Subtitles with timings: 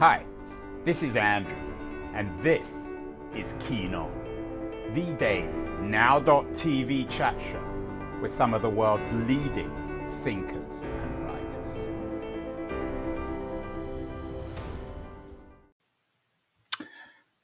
[0.00, 0.24] Hi,
[0.84, 1.56] this is Andrew,
[2.14, 2.90] and this
[3.34, 4.12] is Keen On,
[4.94, 5.48] the daily
[5.80, 7.64] now.tv chat show
[8.22, 9.68] with some of the world's leading
[10.22, 11.78] thinkers and writers.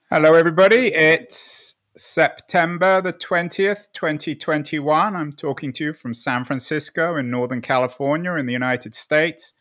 [0.08, 0.94] Hello, everybody.
[0.94, 5.16] It's September the 20th, 2021.
[5.16, 9.53] I'm talking to you from San Francisco in Northern California in the United States.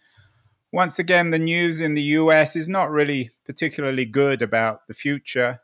[0.73, 5.59] Once again, the news in the US is not really particularly good about the future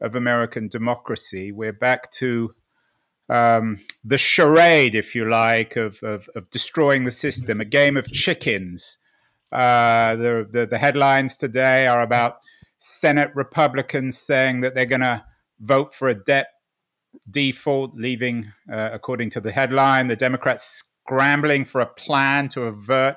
[0.00, 1.50] of American democracy.
[1.50, 2.54] We're back to
[3.28, 8.12] um, the charade, if you like, of, of, of, destroying the system, a game of
[8.12, 8.98] chickens.
[9.50, 12.36] Uh, the, the, the headlines today are about
[12.78, 15.24] Senate Republicans saying that they're going to
[15.58, 16.46] vote for a debt
[17.28, 23.16] default, leaving, uh, according to the headline, the Democrats scrambling for a plan to avert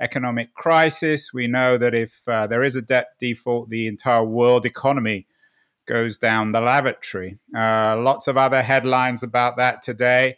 [0.00, 1.32] economic crisis.
[1.32, 5.26] We know that if uh, there is a debt default, the entire world economy
[5.86, 7.38] goes down the lavatory.
[7.56, 10.36] Uh, lots of other headlines about that today.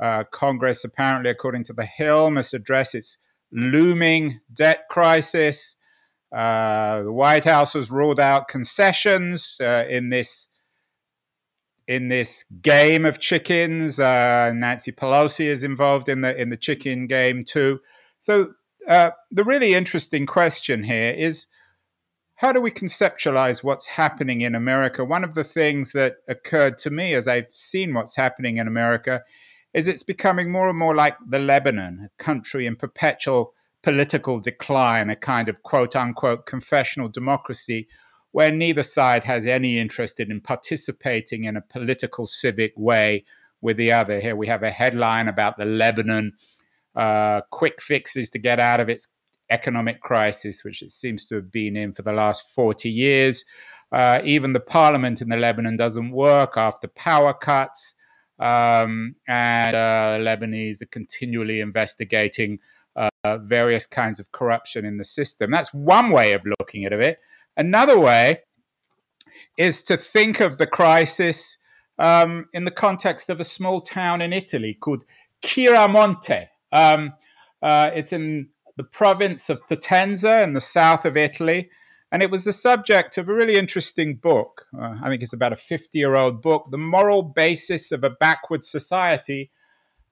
[0.00, 3.18] Uh, Congress, apparently, according to The Hill, must address its
[3.50, 5.76] looming debt crisis.
[6.30, 10.48] Uh, the White House has ruled out concessions uh, in this
[11.86, 13.98] in this game of chickens.
[13.98, 17.80] Uh, Nancy Pelosi is involved in the in the chicken game too.
[18.18, 18.52] So
[18.88, 21.46] uh, the really interesting question here is
[22.36, 25.04] how do we conceptualize what's happening in America?
[25.04, 29.22] One of the things that occurred to me as I've seen what's happening in America
[29.74, 35.10] is it's becoming more and more like the Lebanon, a country in perpetual political decline,
[35.10, 37.88] a kind of quote unquote confessional democracy
[38.30, 43.24] where neither side has any interest in participating in a political civic way
[43.60, 44.20] with the other.
[44.20, 46.34] Here we have a headline about the Lebanon
[46.98, 49.06] uh, quick fixes to get out of its
[49.50, 53.44] economic crisis, which it seems to have been in for the last 40 years.
[53.90, 57.94] Uh, even the parliament in the Lebanon doesn't work after power cuts.
[58.38, 62.58] Um, and uh, Lebanese are continually investigating
[62.96, 65.50] uh, various kinds of corruption in the system.
[65.50, 67.18] That's one way of looking at it.
[67.56, 68.40] Another way
[69.56, 71.58] is to think of the crisis
[71.98, 75.04] um, in the context of a small town in Italy called
[75.42, 76.48] Chiaramonte.
[76.72, 77.14] Um,
[77.62, 81.70] uh, it's in the province of Potenza in the south of Italy.
[82.10, 84.66] And it was the subject of a really interesting book.
[84.76, 88.10] Uh, I think it's about a 50 year old book, The Moral Basis of a
[88.10, 89.50] Backward Society,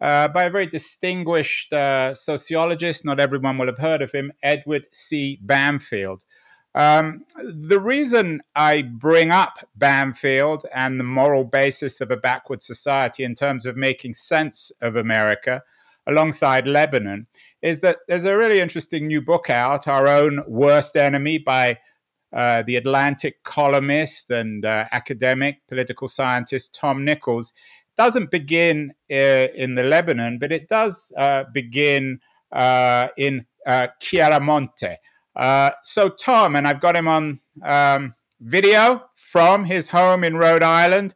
[0.00, 3.04] uh, by a very distinguished uh, sociologist.
[3.04, 5.38] Not everyone will have heard of him, Edward C.
[5.40, 6.22] Banfield.
[6.74, 13.24] Um, the reason I bring up Banfield and the moral basis of a backward society
[13.24, 15.62] in terms of making sense of America
[16.06, 17.26] alongside Lebanon
[17.62, 21.78] is that there's a really interesting new book out, Our Own Worst Enemy, by
[22.32, 27.52] uh, the Atlantic columnist and uh, academic political scientist Tom Nichols.
[27.88, 32.20] It doesn't begin uh, in the Lebanon, but it does uh, begin
[32.52, 34.96] uh, in uh, Chiaramonte.
[35.82, 41.14] so, Tom, and I've got him on um, video from his home in Rhode Island.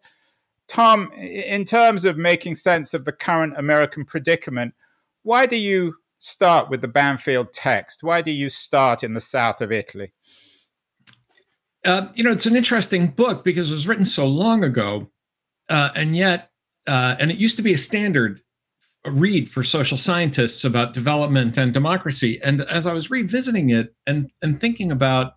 [0.69, 4.73] Tom, in terms of making sense of the current American predicament,
[5.22, 8.03] why do you start with the Banfield text?
[8.03, 10.12] Why do you start in the south of Italy?
[11.84, 15.10] Uh, you know, it's an interesting book because it was written so long ago,
[15.69, 16.50] uh, and yet,
[16.86, 18.42] uh, and it used to be a standard
[19.06, 22.38] read for social scientists about development and democracy.
[22.42, 25.34] And as I was revisiting it and and thinking about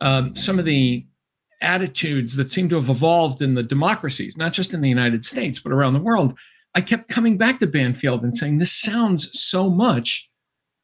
[0.00, 1.06] um, some of the
[1.60, 5.60] attitudes that seem to have evolved in the democracies, not just in the United States
[5.60, 6.36] but around the world,
[6.78, 10.30] I kept coming back to Banfield and saying, this sounds so much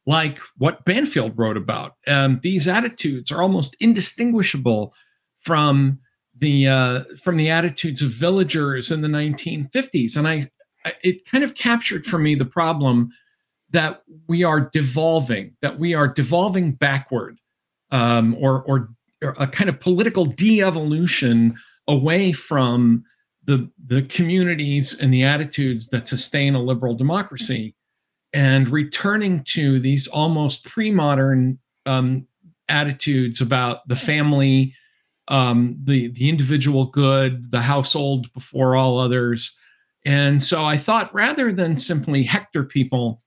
[0.05, 1.93] like what Banfield wrote about.
[2.05, 4.93] Um, these attitudes are almost indistinguishable
[5.39, 5.99] from
[6.37, 10.51] the uh, from the attitudes of villagers in the 1950s, and I,
[10.83, 13.11] I it kind of captured for me the problem
[13.69, 17.39] that we are devolving, that we are devolving backward,
[17.91, 18.89] um, or, or
[19.23, 21.55] or a kind of political de-evolution
[21.87, 23.05] away from
[23.45, 27.75] the the communities and the attitudes that sustain a liberal democracy
[28.33, 32.27] and returning to these almost pre-modern um,
[32.67, 34.73] attitudes about the family
[35.27, 39.57] um, the the individual good the household before all others.
[40.05, 43.21] And so i thought rather than simply hector people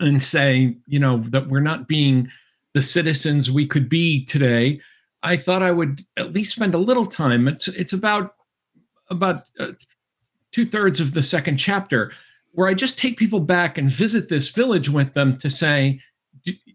[0.00, 2.28] and say you know that we're not being
[2.74, 4.80] the citizens we could be today
[5.22, 7.46] i thought i would at least spend a little time.
[7.46, 8.34] It's it's about
[9.12, 9.72] about uh,
[10.50, 12.12] two thirds of the second chapter,
[12.52, 16.00] where I just take people back and visit this village with them to say,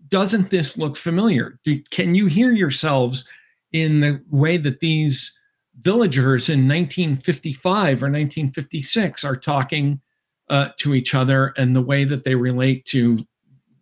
[0.09, 1.59] doesn't this look familiar?
[1.63, 3.27] Do, can you hear yourselves
[3.71, 5.37] in the way that these
[5.81, 10.01] villagers in 1955 or 1956 are talking
[10.49, 13.19] uh, to each other and the way that they relate to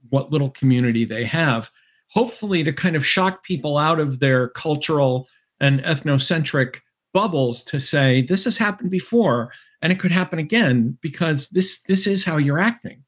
[0.09, 1.69] what little community they have?
[2.09, 5.27] Hopefully, to kind of shock people out of their cultural
[5.59, 6.79] and ethnocentric
[7.15, 9.49] bubbles to say this has happened before
[9.81, 13.03] and it could happen again because this this is how you're acting.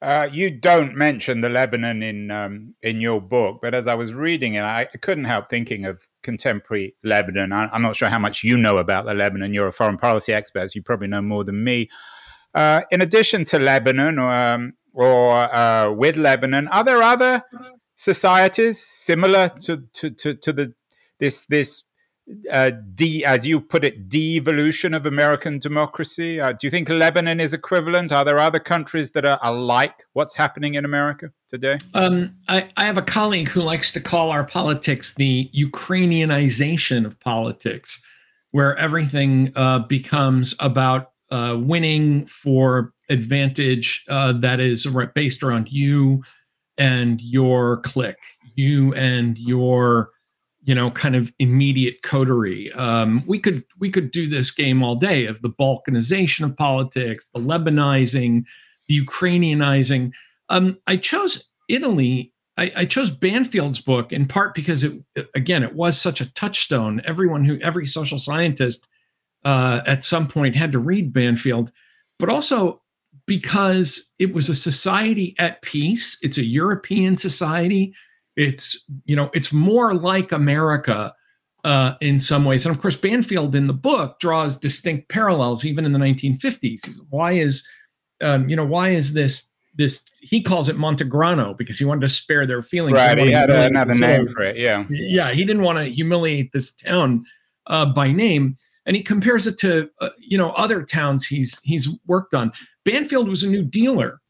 [0.00, 4.14] Uh, you don't mention the Lebanon in um, in your book, but as I was
[4.14, 7.52] reading it, I couldn't help thinking of contemporary Lebanon.
[7.52, 9.52] I, am not sure how much you know about the Lebanon.
[9.52, 11.90] You're a foreign policy expert, so you probably know more than me.
[12.54, 17.42] Uh, in addition to Lebanon, um, or uh, with Lebanon, are there other
[17.94, 20.74] societies similar to to, to, to the
[21.20, 21.84] this this
[22.50, 26.40] uh, de, as you put it, devolution of American democracy?
[26.40, 28.12] Uh, do you think Lebanon is equivalent?
[28.12, 31.78] Are there other countries that are alike what's happening in America today?
[31.94, 37.18] Um, I, I, have a colleague who likes to call our politics the Ukrainianization of
[37.20, 38.02] politics,
[38.52, 46.22] where everything uh, becomes about uh, winning for advantage uh, that is based around you
[46.78, 48.16] and your clique,
[48.54, 50.11] you and your
[50.64, 52.72] you know kind of immediate coterie.
[52.72, 57.30] Um, we could we could do this game all day of the balkanization of politics
[57.34, 58.44] the lebanizing
[58.88, 60.12] the ukrainianizing.
[60.48, 62.32] Um, i chose italy.
[62.58, 64.92] I, I, chose banfield's book in part because it
[65.34, 67.00] again it was such a touchstone.
[67.04, 68.88] Everyone who every social scientist
[69.44, 71.72] uh, at some point had to read banfield
[72.18, 72.82] but also
[73.26, 76.18] because it was a society at peace.
[76.22, 77.94] It's a european society
[78.36, 81.14] it's you know it's more like America
[81.64, 85.84] uh, in some ways, and of course Banfield in the book draws distinct parallels even
[85.84, 86.98] in the 1950s.
[87.10, 87.66] Why is
[88.22, 92.08] um, you know why is this this he calls it Montegrano because he wanted to
[92.08, 92.96] spare their feelings.
[92.96, 94.56] Right, he, he had another name for it.
[94.56, 97.24] Yeah, yeah, he didn't want to humiliate this town
[97.66, 98.56] uh, by name,
[98.86, 102.52] and he compares it to uh, you know other towns he's he's worked on.
[102.84, 104.21] Banfield was a new dealer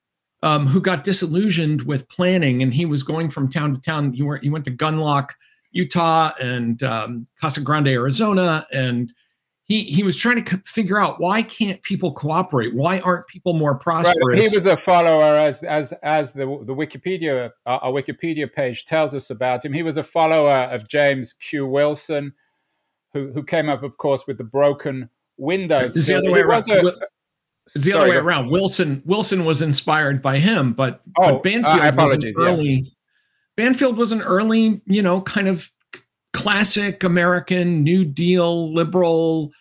[0.42, 4.12] um, who got disillusioned with planning, and he was going from town to town.
[4.12, 5.30] He went, he went to Gunlock,
[5.70, 9.12] Utah, and um, Casa Grande, Arizona, and
[9.64, 12.74] he he was trying to figure out why can't people cooperate?
[12.74, 14.16] Why aren't people more prosperous?
[14.26, 14.38] Right.
[14.38, 19.14] He was a follower, as as as the the Wikipedia uh, our Wikipedia page tells
[19.14, 19.72] us about him.
[19.72, 21.66] He was a follower of James Q.
[21.66, 22.34] Wilson,
[23.12, 25.94] who who came up, of course, with the broken windows.
[25.94, 26.64] The other way around.
[27.66, 28.50] It's the Sorry, other way around.
[28.50, 32.68] Wilson Wilson was inspired by him, but, oh, but Banfield uh, was an early.
[32.68, 32.90] Yeah.
[33.56, 35.70] Banfield was an early, you know, kind of
[36.32, 39.52] classic American New Deal liberal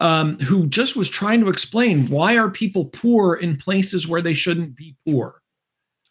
[0.00, 4.34] um, who just was trying to explain why are people poor in places where they
[4.34, 5.40] shouldn't be poor?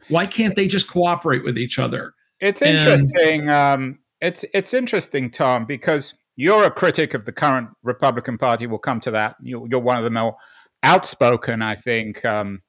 [0.07, 2.13] Why can't they just cooperate with each other?
[2.39, 3.41] It's interesting.
[3.41, 8.67] And, um, it's it's interesting, Tom, because you're a critic of the current Republican Party.
[8.67, 9.35] We'll come to that.
[9.41, 10.37] You, are one of the more
[10.83, 12.61] outspoken, I think, um,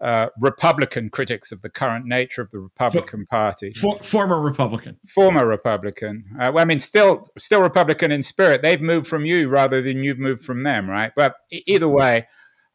[0.00, 3.72] uh, Republican critics of the current nature of the Republican For, Party.
[3.72, 4.98] For, former Republican.
[5.08, 6.24] Former Republican.
[6.38, 8.62] Uh, well, I mean, still, still Republican in spirit.
[8.62, 11.12] They've moved from you rather than you've moved from them, right?
[11.16, 12.28] But either way,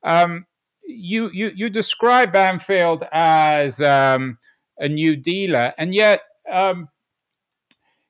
[0.04, 0.46] um,
[0.86, 4.38] you you you describe Banfield as um,
[4.78, 6.22] a new dealer, and yet.
[6.52, 6.90] Um,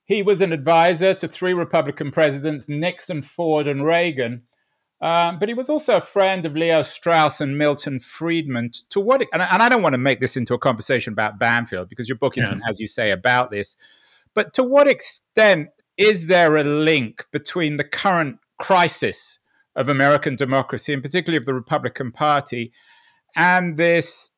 [0.06, 4.42] he was an advisor to three Republican presidents, Nixon, Ford, and Reagan.
[5.04, 8.70] Um, but he was also a friend of Leo Strauss and Milton Friedman.
[8.88, 11.90] To what, and, and I don't want to make this into a conversation about Banfield
[11.90, 12.70] because your book isn't, yeah.
[12.70, 13.76] as you say, about this.
[14.32, 15.68] But to what extent
[15.98, 19.38] is there a link between the current crisis
[19.76, 22.72] of American democracy, and particularly of the Republican Party,
[23.36, 24.30] and this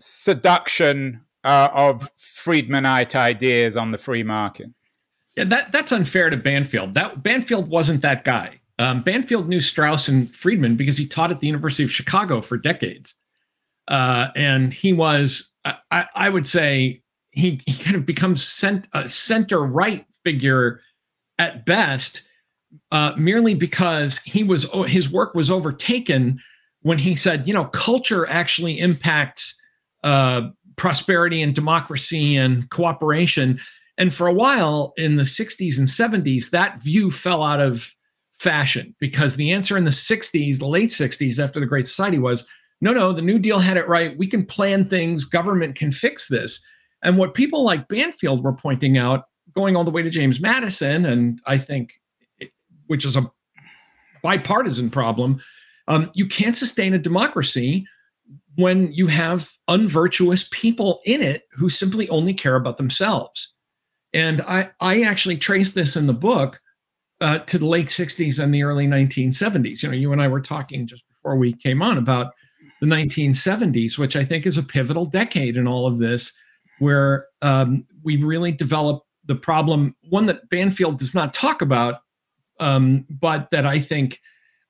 [0.00, 4.70] seduction uh, of Friedmanite ideas on the free market?
[5.36, 6.94] Yeah, that, that's unfair to Banfield.
[6.94, 8.60] That Banfield wasn't that guy.
[8.78, 12.58] Um, Banfield knew Strauss and Friedman because he taught at the University of Chicago for
[12.58, 13.14] decades.
[13.88, 19.08] Uh, and he was, I, I, would say, he, he kind of becomes cent, a
[19.08, 20.80] center right figure
[21.38, 22.22] at best,
[22.90, 26.40] uh, merely because he was his work was overtaken
[26.82, 29.60] when he said, you know, culture actually impacts
[30.04, 33.58] uh, prosperity and democracy and cooperation.
[33.98, 37.92] And for a while in the 60s and 70s, that view fell out of
[38.38, 42.48] fashion because the answer in the 60s, the late 60s, after the Great Society was
[42.80, 44.16] no, no, the New Deal had it right.
[44.18, 46.64] We can plan things, government can fix this.
[47.02, 49.24] And what people like Banfield were pointing out,
[49.54, 51.94] going all the way to James Madison, and I think,
[52.86, 53.30] which is a
[54.22, 55.40] bipartisan problem,
[55.88, 57.86] um, you can't sustain a democracy
[58.56, 63.56] when you have unvirtuous people in it who simply only care about themselves.
[64.12, 66.60] And I, I actually trace this in the book
[67.20, 69.82] uh, to the late 60s and the early 1970s.
[69.82, 72.32] You know, you and I were talking just before we came on about
[72.80, 76.32] the 1970s, which I think is a pivotal decade in all of this,
[76.78, 82.00] where um, we really develop the problem, one that Banfield does not talk about,
[82.60, 84.20] um, but that I think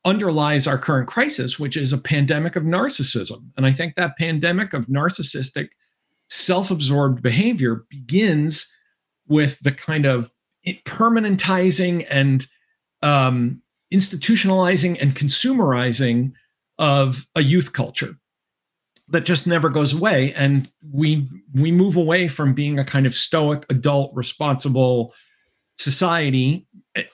[0.04, 3.50] underlies our current crisis, which is a pandemic of narcissism.
[3.56, 5.70] And I think that pandemic of narcissistic,
[6.28, 8.72] self absorbed behavior begins
[9.28, 10.32] with the kind of
[10.84, 12.46] permanentizing and
[13.02, 16.32] um, institutionalizing and consumerizing
[16.78, 18.16] of a youth culture
[19.08, 20.32] that just never goes away.
[20.34, 25.14] And we we move away from being a kind of stoic adult responsible
[25.76, 26.66] society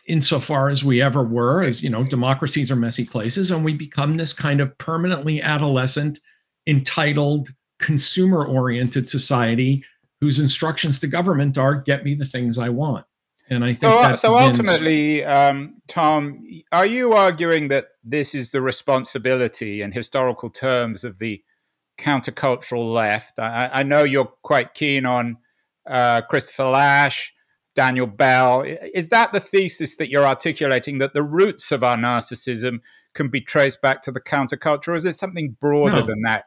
[0.06, 4.16] insofar as we ever were as you know democracies are messy places and we become
[4.16, 6.21] this kind of permanently adolescent
[6.68, 7.49] entitled
[7.80, 9.85] consumer oriented society
[10.21, 13.04] whose instructions to government are get me the things i want
[13.52, 18.61] and i think so, so ultimately um, tom are you arguing that this is the
[18.61, 21.42] responsibility in historical terms of the
[21.99, 25.38] countercultural left i, I know you're quite keen on
[25.87, 27.32] uh, christopher Lasch,
[27.75, 28.62] Daniel Bell.
[28.62, 32.80] Is that the thesis that you're articulating that the roots of our narcissism
[33.14, 36.06] can be traced back to the counterculture, or is it something broader no.
[36.06, 36.44] than that?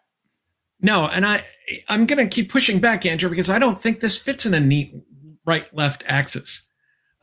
[0.81, 1.45] No, and I
[1.87, 4.59] I'm going to keep pushing back, Andrew, because I don't think this fits in a
[4.59, 4.93] neat
[5.45, 6.67] right left axis.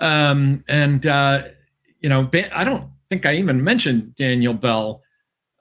[0.03, 1.45] Um, and uh,
[2.01, 5.01] you know, I don't think I even mentioned Daniel Bell.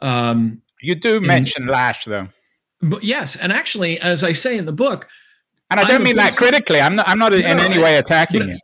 [0.02, 2.28] Um, you do mention Lasch, though.
[2.82, 5.08] But yes, and actually, as I say in the book,
[5.70, 6.82] and I don't I'm mean that critically.
[6.82, 7.08] I'm not.
[7.08, 8.60] I'm not no, in any way attacking you.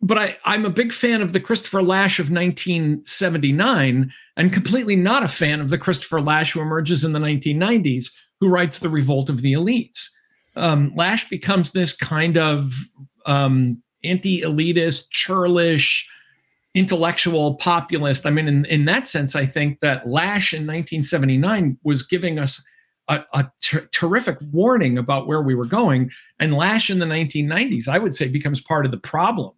[0.00, 5.24] But I, I'm a big fan of the Christopher Lasch of 1979, and completely not
[5.24, 9.28] a fan of the Christopher Lasch who emerges in the 1990s, who writes The Revolt
[9.28, 10.08] of the Elites.
[10.54, 12.72] Um, Lasch becomes this kind of
[13.24, 16.08] um, anti-elitist, churlish,
[16.74, 18.26] intellectual populist.
[18.26, 22.64] I mean, in, in that sense, I think that Lasch in 1979 was giving us
[23.08, 26.10] a, a ter- terrific warning about where we were going.
[26.38, 29.52] And Lasch in the 1990s, I would say, becomes part of the problem,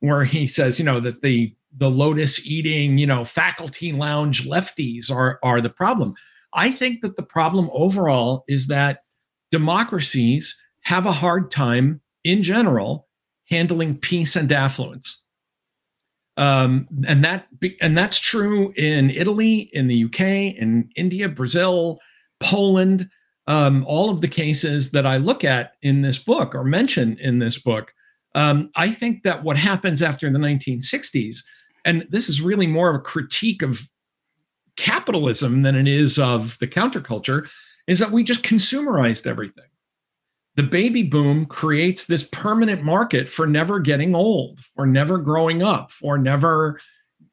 [0.00, 5.10] where he says, you know, that the the lotus eating, you know, faculty lounge lefties
[5.10, 6.14] are are the problem.
[6.52, 9.04] I think that the problem overall is that
[9.50, 13.05] democracies have a hard time in general
[13.48, 15.22] handling peace and affluence.
[16.36, 17.46] Um, and that
[17.80, 21.98] and that's true in Italy, in the UK, in India, Brazil,
[22.40, 23.08] Poland,
[23.46, 27.38] um, all of the cases that I look at in this book or mention in
[27.38, 27.94] this book,
[28.34, 31.38] um, I think that what happens after the 1960s,
[31.86, 33.88] and this is really more of a critique of
[34.76, 37.48] capitalism than it is of the counterculture,
[37.86, 39.64] is that we just consumerized everything.
[40.56, 45.90] The baby boom creates this permanent market for never getting old, for never growing up,
[45.90, 46.80] for never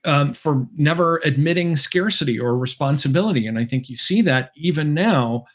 [0.05, 3.47] um, for never admitting scarcity or responsibility.
[3.47, 5.45] And I think you see that even now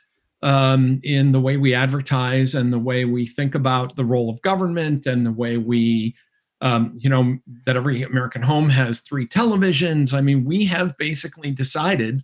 [0.42, 4.40] um, in the way we advertise and the way we think about the role of
[4.42, 6.14] government and the way we,
[6.60, 10.14] um, you know, that every American home has three televisions.
[10.14, 12.22] I mean, we have basically decided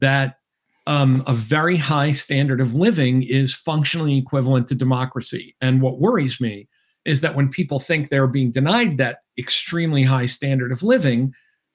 [0.00, 0.38] that
[0.86, 5.56] um, a very high standard of living is functionally equivalent to democracy.
[5.60, 6.68] And what worries me
[7.04, 11.32] is that when people think they're being denied that extremely high standard of living,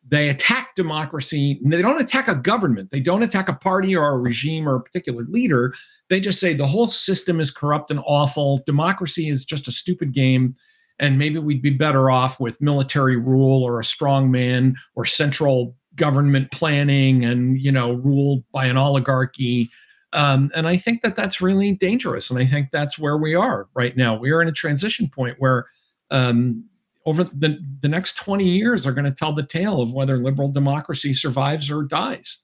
[0.08, 1.60] they attack democracy.
[1.64, 2.90] They don't attack a government.
[2.90, 5.74] They don't attack a party or a regime or a particular leader.
[6.10, 8.64] They just say the whole system is corrupt and awful.
[8.66, 10.56] Democracy is just a stupid game.
[11.00, 15.76] And maybe we'd be better off with military rule or a strong man or central
[15.96, 19.70] government planning and, you know, ruled by an oligarchy.
[20.14, 22.30] Um, and I think that that's really dangerous.
[22.30, 24.18] And I think that's where we are right now.
[24.18, 25.68] We are in a transition point where
[26.10, 26.66] um,
[27.06, 30.52] over the, the next 20 years are going to tell the tale of whether liberal
[30.52, 32.44] democracy survives or dies.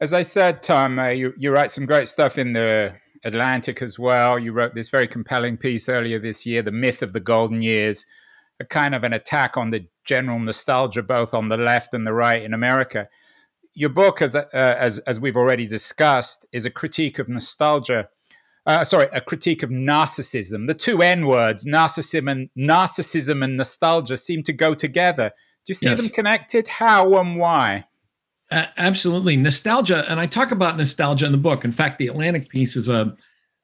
[0.00, 3.98] As I said, Tom, uh, you, you write some great stuff in the Atlantic as
[3.98, 4.38] well.
[4.38, 8.06] You wrote this very compelling piece earlier this year, The Myth of the Golden Years,
[8.60, 12.12] a kind of an attack on the general nostalgia, both on the left and the
[12.12, 13.08] right in America.
[13.74, 18.08] Your book, as, uh, as, as we've already discussed, is a critique of nostalgia
[18.66, 20.66] uh, sorry, a critique of narcissism.
[20.66, 25.32] The two N words, narcissism and narcissism and nostalgia, seem to go together.
[25.66, 26.00] Do you see yes.
[26.00, 26.68] them connected?
[26.68, 27.86] How and why?
[28.50, 31.64] Uh, absolutely, nostalgia, and I talk about nostalgia in the book.
[31.64, 33.16] In fact, the Atlantic piece is a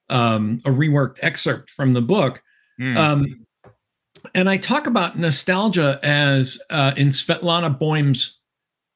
[0.09, 2.43] um, a reworked excerpt from the book.
[2.81, 2.97] Mm.
[2.97, 3.46] Um,
[4.37, 8.39] and I talk about nostalgia as uh, in Svetlana Boym's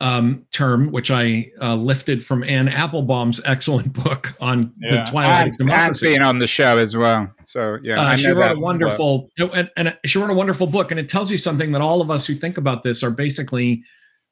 [0.03, 5.05] um, term, which I uh, lifted from Anne Applebaum's excellent book on yeah.
[5.05, 6.07] the twilight and, of democracy.
[6.07, 7.33] And being on the show as well.
[7.45, 11.01] So yeah, uh, she wrote a wonderful and, and, she wrote a wonderful book, and
[11.01, 13.83] it tells you something that all of us who think about this are basically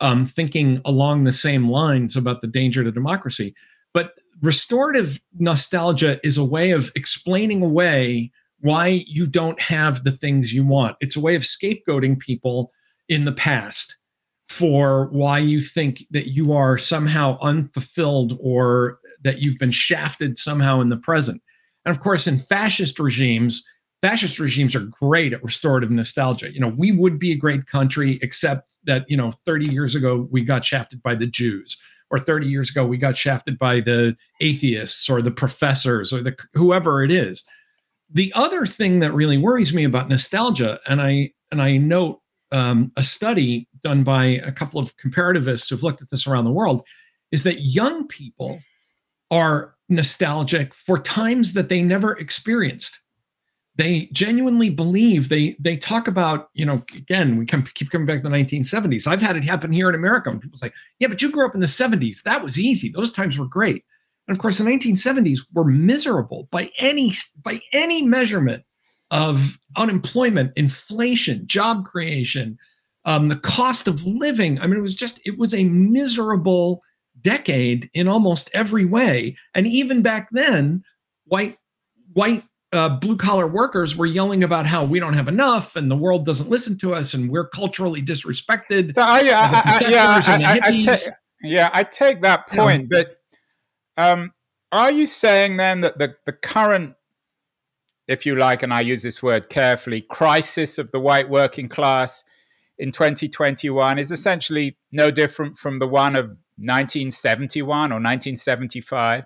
[0.01, 3.55] um, thinking along the same lines about the danger to democracy.
[3.95, 4.13] But
[4.43, 10.65] restorative nostalgia is a way of explaining away why you don't have the things you
[10.65, 10.97] want.
[11.01, 12.73] It's a way of scapegoating people
[13.09, 13.97] in the past
[14.49, 20.81] for why you think that you are somehow unfulfilled or that you've been shafted somehow
[20.81, 21.43] in the present.
[21.85, 23.67] And of course, in fascist regimes,
[24.03, 26.53] fascist regimes are great at restorative nostalgia.
[26.53, 30.29] You know, we would be a great country, except that, you know, 30 years ago,
[30.31, 31.77] we got shafted by the Jews,
[32.11, 36.37] or 30 years ago, we got shafted by the atheists or the professors or the
[36.55, 37.45] whoever it is.
[38.11, 42.21] The other thing that really worries me about nostalgia, and I and I note
[42.53, 46.53] um, a study done by a couple of comparativists who've looked at this around the
[46.53, 46.83] world,
[47.31, 48.61] is that young people
[49.31, 52.99] are nostalgic for times that they never experienced.
[53.77, 58.29] They genuinely believe they they talk about you know again we keep coming back to
[58.29, 61.31] the 1970s i've had it happen here in america when people say yeah but you
[61.31, 62.89] grew up in the 70s that was easy.
[62.89, 63.85] Those times were great
[64.29, 68.63] and of course the 1970s were miserable by any by any measurement
[69.11, 72.59] of unemployment inflation job creation
[73.05, 76.83] um, the cost of living i mean it was just it was a miserable
[77.21, 80.83] decade in almost every way and even back then
[81.25, 81.57] white
[82.13, 85.97] white uh, blue collar workers were yelling about how we don't have enough and the
[85.97, 88.95] world doesn't listen to us and we're culturally disrespected.
[88.95, 91.11] So I, yeah, I, yeah, I, I, ta-
[91.43, 92.91] yeah, I take that point.
[92.91, 93.18] But
[93.99, 94.33] um,
[94.73, 96.95] are you saying then that the, the current,
[98.07, 102.25] if you like, and I use this word carefully, crisis of the white working class
[102.79, 106.27] in 2021 is essentially no different from the one of
[106.57, 109.25] 1971 or 1975?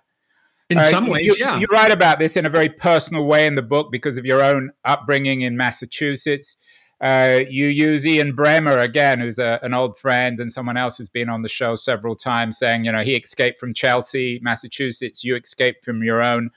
[0.73, 1.59] in uh, some ways, you, yeah.
[1.59, 4.43] You write about this in a very personal way in the book because of your
[4.43, 6.57] own upbringing in Massachusetts.
[7.03, 11.09] Uh, you use Ian Bremmer again, who's a, an old friend and someone else who's
[11.09, 15.25] been on the show several times, saying, you know, he escaped from Chelsea, Massachusetts.
[15.25, 16.51] You escaped from your own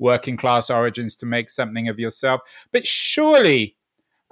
[0.00, 2.40] working class origins to make something of yourself.
[2.72, 3.76] But surely,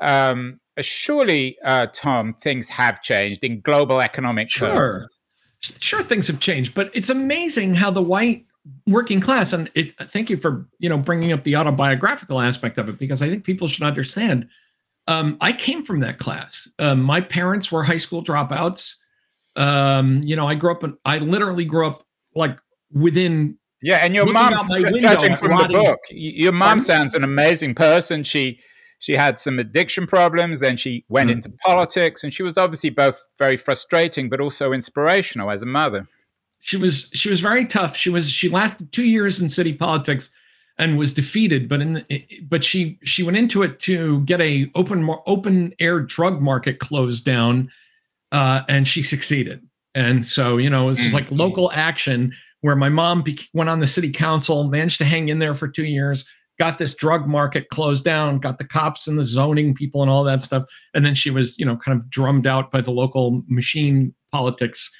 [0.01, 4.69] um, surely, uh, Tom, things have changed in global economic sure.
[4.69, 5.07] terms.
[5.79, 8.45] Sure, things have changed, but it's amazing how the white
[8.87, 12.91] working class and it, thank you for you know bringing up the autobiographical aspect of
[12.91, 14.47] it because i think people should understand
[15.11, 16.69] um, i came from that class.
[16.79, 18.97] Um, my parents were high school dropouts.
[19.57, 22.57] Um, you know i grew up in, i literally grew up like
[22.93, 24.53] within yeah and your mom
[25.01, 28.23] judging from the book your mom sounds an amazing person.
[28.25, 28.61] She
[29.01, 31.37] she had some addiction problems then she went mm-hmm.
[31.37, 36.07] into politics and she was obviously both very frustrating but also inspirational as a mother.
[36.61, 37.97] She was she was very tough.
[37.97, 40.31] She was she lasted two years in city politics
[40.79, 41.69] and was defeated.
[41.69, 46.01] But in the, but she she went into it to get a open open air
[46.01, 47.71] drug market closed down,
[48.33, 49.67] uh, and she succeeded.
[49.95, 51.37] And so you know it was like mm-hmm.
[51.37, 55.39] local action where my mom be, went on the city council, managed to hang in
[55.39, 56.29] there for two years,
[56.59, 60.25] got this drug market closed down, got the cops and the zoning people and all
[60.25, 63.43] that stuff, and then she was you know kind of drummed out by the local
[63.49, 64.95] machine politics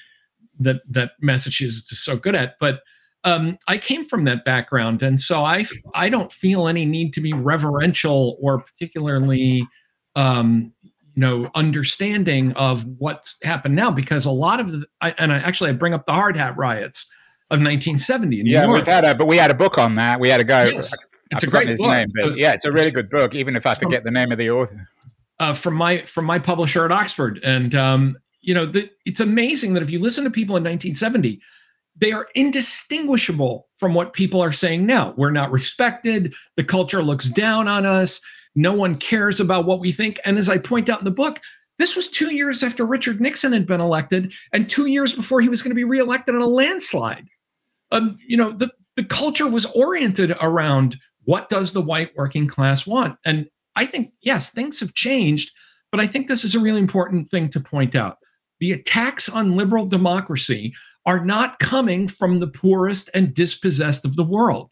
[0.59, 2.55] that that Massachusetts is so good at.
[2.59, 2.81] But
[3.23, 7.21] um, I came from that background, and so I I don't feel any need to
[7.21, 9.67] be reverential or particularly
[10.15, 15.31] um, you know understanding of what's happened now because a lot of the I, and
[15.31, 17.09] I actually I bring up the hard hat riots
[17.51, 20.19] of 1970 in New yeah, we've had a but we had a book on that.
[20.19, 20.69] We had a guy.
[20.69, 20.93] Yes.
[21.33, 21.87] It's a great his book.
[21.87, 23.35] name, but yeah, it's a really good book.
[23.35, 24.89] Even if I forget the name of the author.
[25.39, 29.73] Uh, from my from my publisher at Oxford, and um, you know, the, it's amazing
[29.73, 31.39] that if you listen to people in 1970,
[31.95, 35.13] they are indistinguishable from what people are saying now.
[35.17, 36.33] We're not respected.
[36.55, 38.21] The culture looks down on us.
[38.55, 40.19] No one cares about what we think.
[40.25, 41.39] And as I point out in the book,
[41.79, 45.49] this was two years after Richard Nixon had been elected and two years before he
[45.49, 47.27] was going to be reelected in a landslide.
[47.91, 52.85] Um, you know, the, the culture was oriented around what does the white working class
[52.85, 53.17] want?
[53.25, 55.55] And I think, yes, things have changed,
[55.91, 58.17] but I think this is a really important thing to point out
[58.59, 60.73] the attacks on liberal democracy
[61.05, 64.69] are not coming from the poorest and dispossessed of the world.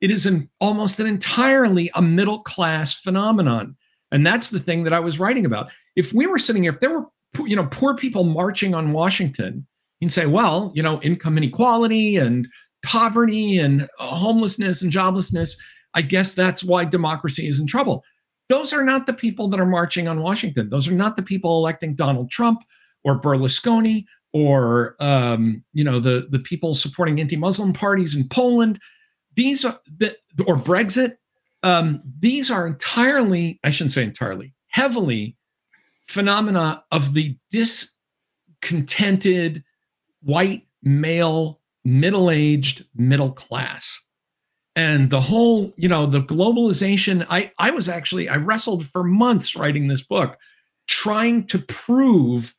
[0.00, 3.76] It is an, almost an entirely a middle class phenomenon.
[4.12, 5.70] And that's the thing that I was writing about.
[5.96, 7.06] If we were sitting here, if there were
[7.46, 9.66] you know poor people marching on Washington,
[10.00, 12.48] you'd say, well, you know, income inequality and
[12.84, 15.56] poverty and homelessness and joblessness.
[15.94, 18.04] I guess that's why democracy is in trouble.
[18.48, 20.70] Those are not the people that are marching on Washington.
[20.70, 22.60] Those are not the people electing Donald Trump
[23.02, 24.04] or Berlusconi
[24.36, 28.78] or um, you know the the people supporting anti-Muslim parties in Poland.
[29.34, 30.14] These are the
[30.46, 31.16] or Brexit.
[31.62, 35.38] Um, these are entirely, I shouldn't say entirely, heavily
[36.02, 39.64] phenomena of the discontented
[40.22, 43.98] white male middle-aged middle class
[44.74, 49.54] and the whole you know the globalization i i was actually i wrestled for months
[49.54, 50.36] writing this book
[50.88, 52.56] trying to prove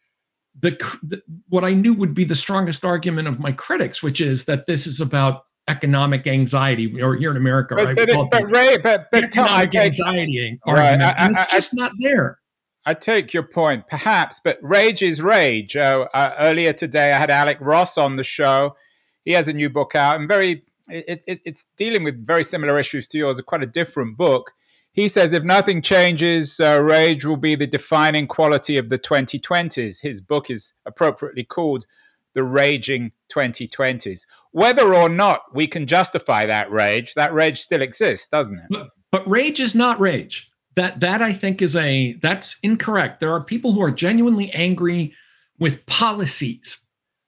[0.60, 0.72] the,
[1.04, 4.66] the what i knew would be the strongest argument of my critics which is that
[4.66, 9.08] this is about economic anxiety or here in america but, right but, but ray but,
[9.12, 12.40] but economic take, anxiety argument, right, I, I, it's just I, not there
[12.88, 15.76] I take your point, perhaps, but rage is rage.
[15.76, 18.78] Uh, uh, earlier today, I had Alec Ross on the show.
[19.26, 22.80] He has a new book out, and very it, it, it's dealing with very similar
[22.80, 23.42] issues to yours.
[23.42, 24.54] Quite a different book.
[24.98, 30.02] He says if nothing changes, uh, rage will be the defining quality of the 2020s.
[30.02, 31.86] His book is appropriately called
[32.34, 38.28] "The Raging 2020s." Whether or not we can justify that rage, that rage still exists,
[38.28, 38.66] doesn't it?
[38.72, 43.20] But, but rage is not rage that that I think is a that's incorrect.
[43.20, 45.14] There are people who are genuinely angry
[45.60, 46.87] with policies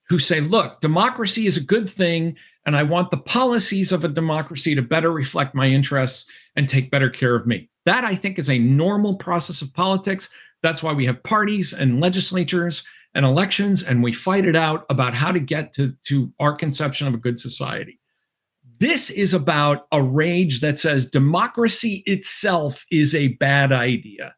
[0.09, 4.09] who say, look, democracy is a good thing, and I want the policies of a
[4.09, 7.69] democracy to better reflect my interests and take better care of me.
[7.85, 10.29] That I think is a normal process of politics.
[10.63, 15.13] That's why we have parties and legislatures and elections, and we fight it out about
[15.13, 17.99] how to get to, to our conception of a good society.
[18.79, 24.35] This is about a rage that says democracy itself is a bad idea.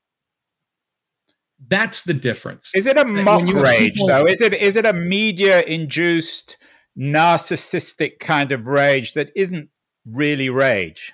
[1.67, 2.71] That's the difference.
[2.73, 4.25] Is it a mock rage people, though?
[4.25, 6.57] Is it is it a media induced
[6.97, 9.69] narcissistic kind of rage that isn't
[10.05, 11.13] really rage?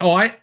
[0.00, 0.36] Oh, I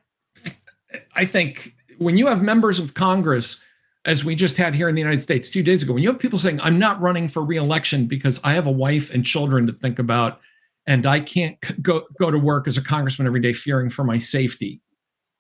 [1.16, 3.64] I think when you have members of Congress
[4.06, 6.20] as we just had here in the United States 2 days ago, when you have
[6.20, 9.74] people saying I'm not running for reelection because I have a wife and children to
[9.74, 10.40] think about
[10.88, 14.18] and I can't go go to work as a congressman every day fearing for my
[14.18, 14.82] safety,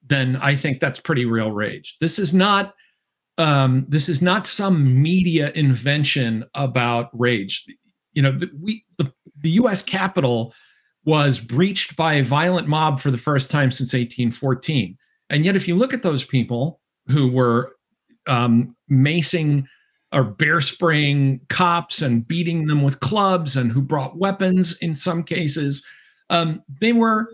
[0.05, 1.97] then I think that's pretty real rage.
[1.99, 2.75] This is not
[3.39, 7.65] um, this is not some media invention about rage.
[8.13, 9.81] You know, the, we the, the U.S.
[9.81, 10.53] Capitol
[11.05, 14.97] was breached by a violent mob for the first time since 1814,
[15.29, 17.75] and yet if you look at those people who were
[18.27, 19.65] um, macing
[20.11, 25.23] or bear spraying cops and beating them with clubs and who brought weapons in some
[25.23, 25.85] cases
[26.29, 27.31] um, they were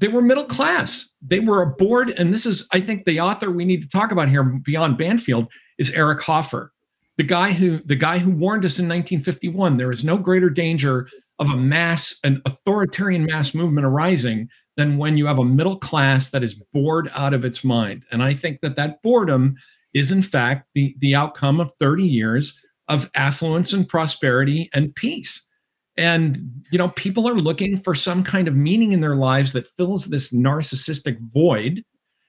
[0.00, 3.64] they were middle class they were aboard and this is i think the author we
[3.64, 5.46] need to talk about here beyond banfield
[5.78, 6.72] is eric hoffer
[7.16, 11.08] the guy who the guy who warned us in 1951 there is no greater danger
[11.38, 16.30] of a mass an authoritarian mass movement arising than when you have a middle class
[16.30, 19.54] that is bored out of its mind and i think that that boredom
[19.92, 22.60] is in fact the, the outcome of 30 years
[22.90, 25.46] of affluence and prosperity and peace.
[25.96, 29.66] And, you know, people are looking for some kind of meaning in their lives that
[29.66, 31.84] fills this narcissistic void.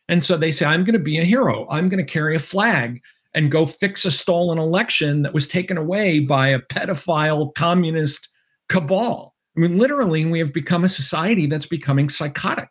[0.09, 1.67] And so they say, I'm going to be a hero.
[1.69, 3.01] I'm going to carry a flag
[3.33, 8.27] and go fix a stolen election that was taken away by a pedophile communist
[8.67, 9.35] cabal.
[9.55, 12.69] I mean, literally, we have become a society that's becoming psychotic.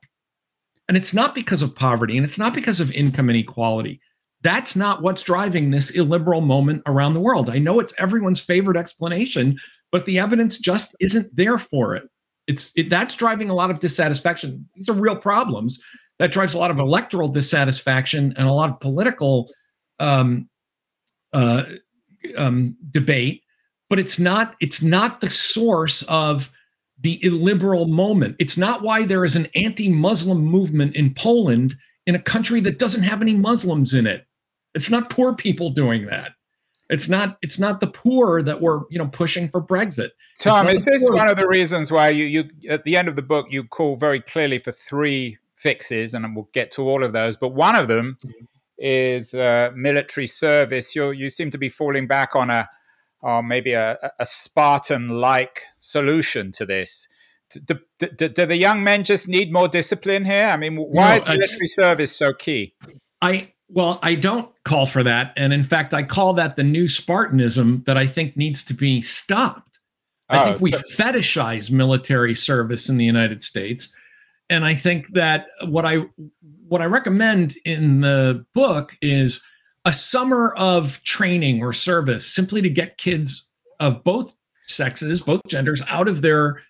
[0.89, 4.01] And it's not because of poverty and it's not because of income inequality.
[4.43, 7.49] That's not what's driving this illiberal moment around the world.
[7.49, 9.59] I know it's everyone's favorite explanation,
[9.93, 12.05] but the evidence just isn't there for it.
[12.47, 14.69] It's it, that's driving a lot of dissatisfaction.
[14.75, 15.83] These are real problems.
[16.19, 19.51] That drives a lot of electoral dissatisfaction and a lot of political
[19.99, 20.49] um,
[21.33, 21.65] uh,
[22.37, 23.43] um, debate.
[23.89, 26.53] But it's not it's not the source of
[27.01, 28.37] the illiberal moment.
[28.39, 31.75] It's not why there is an anti-Muslim movement in Poland
[32.07, 34.27] in a country that doesn't have any Muslims in it.
[34.75, 36.33] It's not poor people doing that.
[36.91, 37.39] It's not.
[37.41, 40.11] It's not the poor that were, you know, pushing for Brexit.
[40.41, 43.23] Tom, is this one of the reasons why you, you, at the end of the
[43.23, 47.37] book, you call very clearly for three fixes, and we'll get to all of those.
[47.37, 48.19] But one of them
[48.77, 50.97] is uh, military service.
[50.97, 52.69] You you seem to be falling back on a,
[53.21, 57.07] or maybe a, a Spartan-like solution to this.
[57.67, 60.47] Do, do, do, the young men just need more discipline here?
[60.47, 62.75] I mean, why no, is military service so key?
[63.21, 65.33] I well, I don't call for that.
[65.37, 69.01] And in fact, I call that the new Spartanism that I think needs to be
[69.01, 69.79] stopped.
[70.29, 73.95] I oh, think we fetishize military service in the United States.
[74.49, 75.99] And I think that what I
[76.67, 79.45] what I recommend in the book is
[79.85, 84.35] a summer of training or service simply to get kids of both
[84.67, 86.61] sexes, both genders out of their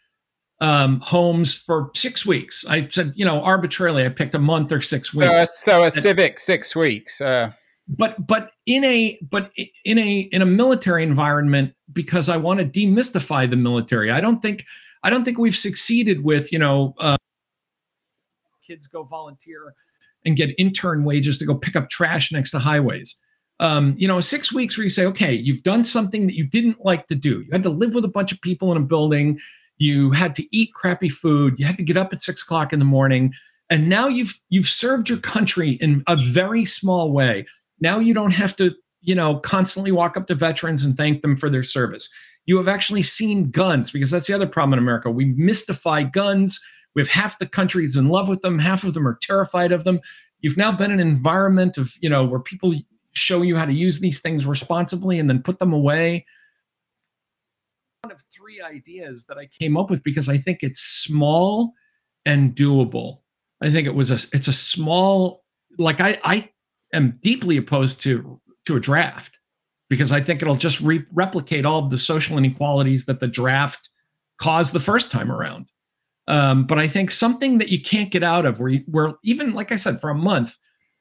[0.61, 2.65] um, homes for six weeks.
[2.69, 5.27] I said, you know, arbitrarily, I picked a month or six weeks.
[5.27, 7.21] So, a, so a civic six weeks.
[7.21, 7.53] Uh.
[7.89, 9.51] but but in a but
[9.85, 14.11] in a in a military environment because I want to demystify the military.
[14.11, 14.65] I don't think
[15.03, 17.17] I don't think we've succeeded with you know uh,
[18.67, 19.75] kids go volunteer
[20.25, 23.19] and get intern wages to go pick up trash next to highways.
[23.59, 26.83] Um, you know, six weeks where you say, okay, you've done something that you didn't
[26.85, 27.41] like to do.
[27.41, 29.39] You had to live with a bunch of people in a building.
[29.81, 31.59] You had to eat crappy food.
[31.59, 33.33] You had to get up at six o'clock in the morning.
[33.71, 37.47] And now you've you've served your country in a very small way.
[37.81, 41.35] Now you don't have to, you know, constantly walk up to veterans and thank them
[41.35, 42.13] for their service.
[42.45, 45.11] You have actually seen guns because that's the other problem in America.
[45.11, 46.61] We mystify guns.
[46.95, 49.73] We have half the country is in love with them, half of them are terrified
[49.73, 50.01] of them.
[50.41, 52.75] You've now been in an environment of, you know, where people
[53.13, 56.27] show you how to use these things responsibly and then put them away.
[58.51, 61.73] Three ideas that I came up with because I think it's small
[62.27, 63.19] and doable.
[63.63, 65.45] I think it was a it's a small
[65.79, 66.51] like I I
[66.93, 69.39] am deeply opposed to to a draft
[69.89, 73.89] because I think it'll just re- replicate all the social inequalities that the draft
[74.41, 75.67] caused the first time around.
[76.27, 79.55] Um, but I think something that you can't get out of, where you, where even
[79.55, 80.57] like I said, for a month,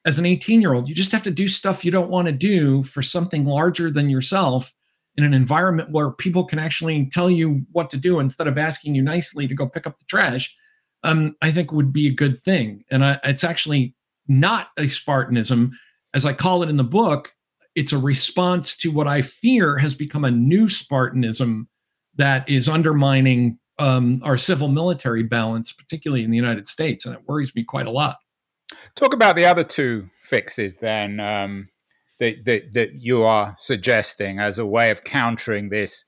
[0.06, 2.32] as an 18 year old, you just have to do stuff you don't want to
[2.32, 4.72] do for something larger than yourself
[5.17, 8.95] in an environment where people can actually tell you what to do instead of asking
[8.95, 10.56] you nicely to go pick up the trash.
[11.04, 13.95] Um, I think would be a good thing, and I, it's actually
[14.28, 15.72] not a Spartanism,
[16.13, 17.34] as I call it in the book.
[17.76, 21.69] It's a response to what I fear has become a new Spartanism
[22.15, 27.06] that is undermining um, our civil military balance, particularly in the United States.
[27.06, 28.17] And it worries me quite a lot.
[28.95, 31.69] Talk about the other two fixes then um,
[32.19, 36.05] that, that, that you are suggesting as a way of countering this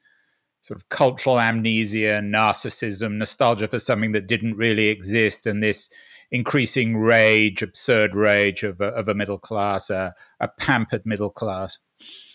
[0.62, 5.90] sort of cultural amnesia, narcissism, nostalgia for something that didn't really exist, and this
[6.30, 11.80] increasing rage, absurd rage of a, of a middle class, a, a pampered middle class.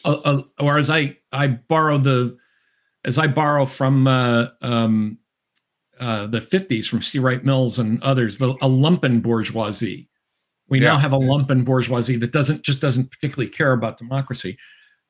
[0.05, 2.37] Uh, uh, or as I I borrow the
[3.05, 5.19] as I borrow from uh, um,
[5.99, 7.19] uh, the 50s from C.
[7.19, 10.09] Wright Mills and others, the, a lumpen bourgeoisie.
[10.69, 10.93] We yeah.
[10.93, 14.59] now have a lumpen bourgeoisie that doesn't just doesn't particularly care about democracy.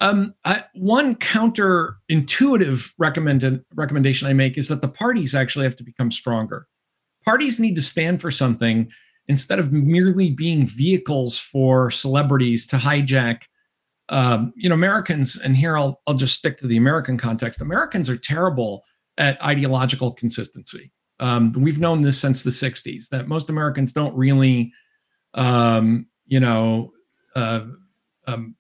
[0.00, 5.84] Um, I, one counterintuitive recommended recommendation I make is that the parties actually have to
[5.84, 6.66] become stronger
[7.26, 8.90] parties need to stand for something
[9.26, 13.42] instead of merely being vehicles for celebrities to hijack
[14.08, 18.08] um, you know americans and here I'll, I'll just stick to the american context americans
[18.08, 18.84] are terrible
[19.18, 24.72] at ideological consistency um, we've known this since the 60s that most americans don't really
[25.36, 26.92] um, you know
[27.36, 27.64] uh,
[28.26, 28.56] um,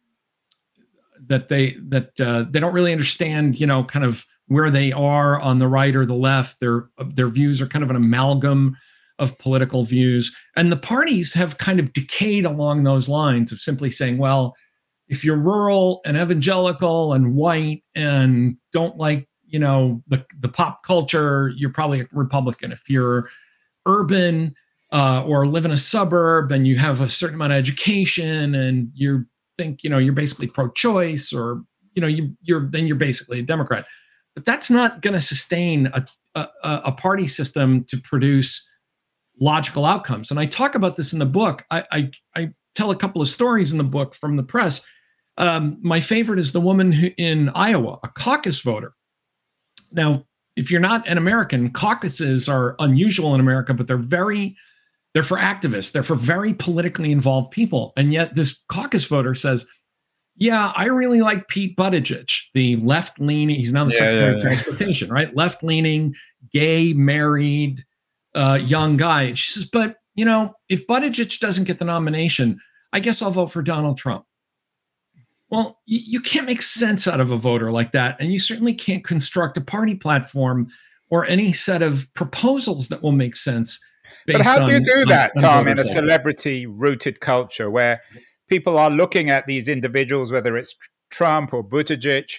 [1.26, 5.40] that they that uh, they don't really understand you know kind of where they are
[5.40, 6.60] on the right or the left.
[6.60, 8.76] Their their views are kind of an amalgam
[9.18, 13.90] of political views, and the parties have kind of decayed along those lines of simply
[13.90, 14.54] saying, well,
[15.08, 20.82] if you're rural and evangelical and white and don't like you know the the pop
[20.84, 22.72] culture, you're probably a Republican.
[22.72, 23.30] If you're
[23.86, 24.54] urban
[24.96, 28.88] uh, or live in a suburb and you have a certain amount of education and
[28.94, 29.26] you
[29.58, 31.62] think you know you're basically pro-choice or
[31.94, 33.84] you know you, you're then you're basically a Democrat
[34.34, 38.70] but that's not going to sustain a, a, a, party system to produce
[39.40, 40.30] logical outcomes.
[40.30, 41.64] And I talk about this in the book.
[41.70, 44.84] I, I, I tell a couple of stories in the book from the press.
[45.38, 48.92] Um, my favorite is the woman who, in Iowa, a caucus voter.
[49.90, 54.54] Now, if you're not an American, caucuses are unusual in America, but they're very
[55.16, 55.92] they're for activists.
[55.92, 57.94] They're for very politically involved people.
[57.96, 59.66] And yet, this caucus voter says,
[60.34, 63.56] yeah, I really like Pete Buttigieg, the left leaning.
[63.56, 65.34] He's now the yeah, Secretary yeah, of Transportation, right?
[65.34, 66.14] Left leaning,
[66.52, 67.82] gay, married,
[68.34, 69.22] uh, young guy.
[69.22, 72.60] And she says, but you know, if Buttigieg doesn't get the nomination,
[72.92, 74.26] I guess I'll vote for Donald Trump.
[75.48, 78.74] Well, you, you can't make sense out of a voter like that, and you certainly
[78.74, 80.68] can't construct a party platform
[81.08, 83.82] or any set of proposals that will make sense.
[84.26, 88.02] But how do you do on, that, on Tom, in a celebrity-rooted culture where
[88.48, 90.74] people are looking at these individuals, whether it's
[91.10, 92.30] Trump or Buttigieg,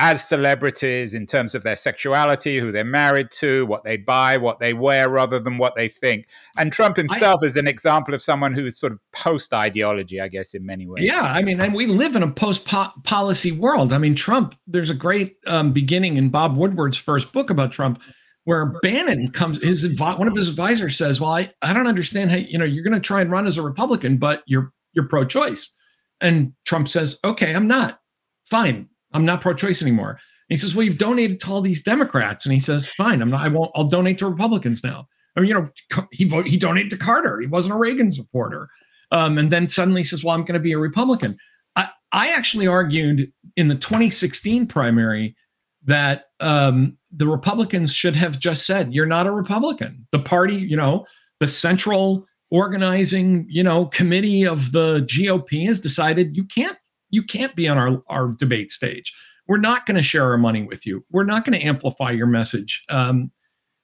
[0.00, 4.60] as celebrities in terms of their sexuality, who they're married to, what they buy, what
[4.60, 6.28] they wear, rather than what they think.
[6.56, 10.20] And Trump himself I, is an example of someone who is sort of post ideology,
[10.20, 11.02] I guess, in many ways.
[11.02, 12.68] Yeah, I mean, and we live in a post
[13.02, 13.92] policy world.
[13.92, 14.54] I mean, Trump.
[14.68, 18.00] There's a great um, beginning in Bob Woodward's first book about Trump,
[18.48, 19.62] where Bannon comes.
[19.62, 22.82] His one of his advisors says, "Well, I, I don't understand how you know you're
[22.82, 25.76] going to try and run as a Republican, but you're you're pro-choice.
[26.22, 28.00] And Trump says, okay, I'm not.
[28.46, 28.88] Fine.
[29.12, 30.12] I'm not pro-choice anymore.
[30.12, 32.46] And he says, well, you've donated to all these Democrats.
[32.46, 35.06] And he says, fine, I'm not, I won't, I'll donate to Republicans now.
[35.36, 37.38] I mean, you know, he voted, he donated to Carter.
[37.38, 38.68] He wasn't a Reagan supporter.
[39.12, 41.36] Um, and then suddenly says, well, I'm going to be a Republican.
[41.76, 45.36] I, I actually argued in the 2016 primary
[45.84, 50.76] that um, the Republicans should have just said, "You're not a Republican." The party, you
[50.76, 51.06] know,
[51.40, 56.78] the central organizing, you know, committee of the GOP has decided you can't
[57.10, 59.14] you can't be on our our debate stage.
[59.46, 61.04] We're not going to share our money with you.
[61.10, 62.84] We're not going to amplify your message.
[62.90, 63.30] Um,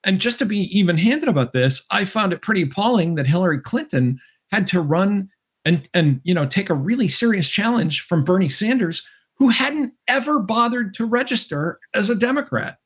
[0.04, 3.60] and just to be even handed about this, I found it pretty appalling that Hillary
[3.60, 4.18] Clinton
[4.52, 5.30] had to run
[5.64, 9.06] and and you know take a really serious challenge from Bernie Sanders,
[9.38, 12.78] who hadn't ever bothered to register as a Democrat.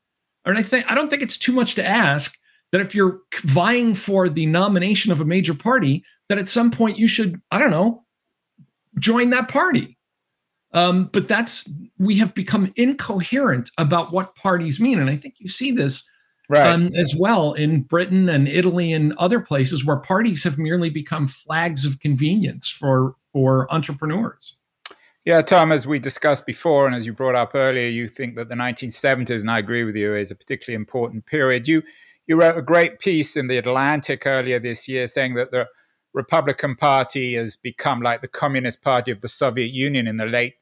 [0.45, 2.37] And I think I don't think it's too much to ask
[2.71, 6.99] that if you're vying for the nomination of a major party, that at some point
[6.99, 8.03] you should, I don't know,
[8.99, 9.97] join that party.
[10.71, 15.49] Um, but that's we have become incoherent about what parties mean, and I think you
[15.49, 16.07] see this
[16.47, 16.67] right.
[16.67, 21.27] um, as well in Britain and Italy and other places where parties have merely become
[21.27, 24.58] flags of convenience for for entrepreneurs.
[25.25, 28.49] Yeah, Tom, as we discussed before, and as you brought up earlier, you think that
[28.49, 31.67] the 1970s, and I agree with you, is a particularly important period.
[31.67, 31.83] You
[32.25, 35.67] you wrote a great piece in the Atlantic earlier this year saying that the
[36.13, 40.53] Republican Party has become like the Communist Party of the Soviet Union in the late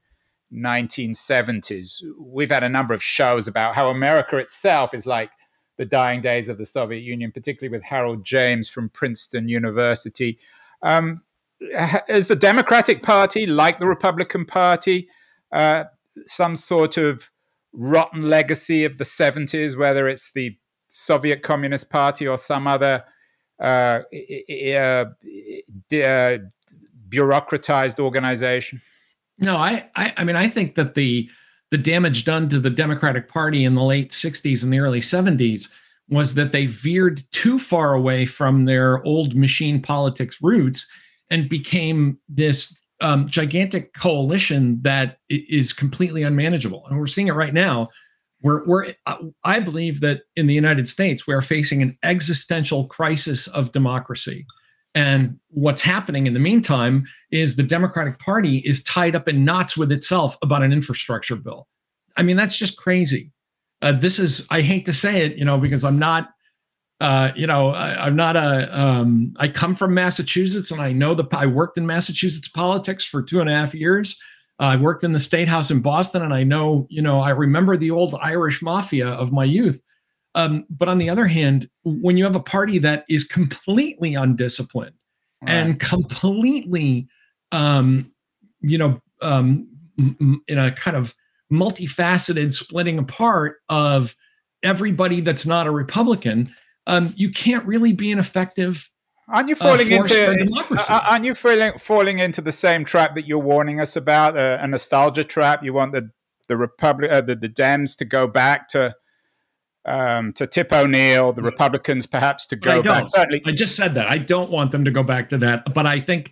[0.54, 2.02] 1970s.
[2.20, 5.32] We've had a number of shows about how America itself is like
[5.78, 10.39] the dying days of the Soviet Union, particularly with Harold James from Princeton University.
[10.82, 11.24] Um,
[11.60, 15.10] is the Democratic Party, like the Republican Party,
[15.52, 15.86] uh,
[16.26, 17.30] some sort of
[17.74, 20.58] rotten legacy of the 70s, whether it's the
[20.89, 23.04] Soviet Communist Party or some other
[23.60, 24.02] uh,
[24.50, 25.06] uh,
[25.93, 26.38] uh,
[27.10, 28.82] bureaucratized organization?
[29.39, 31.30] No, I, I, I mean, I think that the
[31.70, 35.70] the damage done to the Democratic Party in the late '60s and the early '70s
[36.10, 40.89] was that they veered too far away from their old machine politics roots
[41.30, 46.86] and became this um, gigantic coalition that is completely unmanageable.
[46.88, 47.90] And we're seeing it right now
[48.42, 48.94] we're, we're,
[49.44, 54.46] I believe that in the United States, we are facing an existential crisis of democracy.
[54.94, 59.76] And what's happening in the meantime is the Democratic Party is tied up in knots
[59.76, 61.68] with itself about an infrastructure bill.
[62.16, 63.32] I mean, that's just crazy.
[63.82, 66.30] Uh, this is, I hate to say it, you know, because I'm not,
[67.00, 71.14] uh, you know, I, am not a, um, I come from Massachusetts and I know
[71.14, 74.20] the, I worked in Massachusetts politics for two and a half years.
[74.60, 77.78] I worked in the State House in Boston, and I know, you know, I remember
[77.78, 79.84] the old Irish mafia of my youth.
[80.34, 84.96] Um, but on the other hand, when you have a party that is completely undisciplined
[85.44, 85.52] right.
[85.52, 87.08] and completely,
[87.52, 88.12] um,
[88.62, 89.70] you know, um,
[90.48, 91.16] in a kind of
[91.52, 94.16] multifaceted splitting apart of
[94.64, 96.54] everybody that's not a Republican,
[96.88, 98.89] um, you can't really be an effective
[99.30, 100.63] Aren't you uh, falling uh, into?
[100.89, 104.38] Uh, aren't you falling falling into the same trap that you're warning us about?
[104.38, 105.63] Uh, a nostalgia trap.
[105.63, 106.12] You want the
[106.47, 108.95] the Republic, uh, the, the Dems to go back to
[109.86, 113.08] um, to Tip O'Neill, the Republicans perhaps to go back.
[113.08, 114.10] Certainly, I just said that.
[114.10, 116.32] I don't want them to go back to that, but I think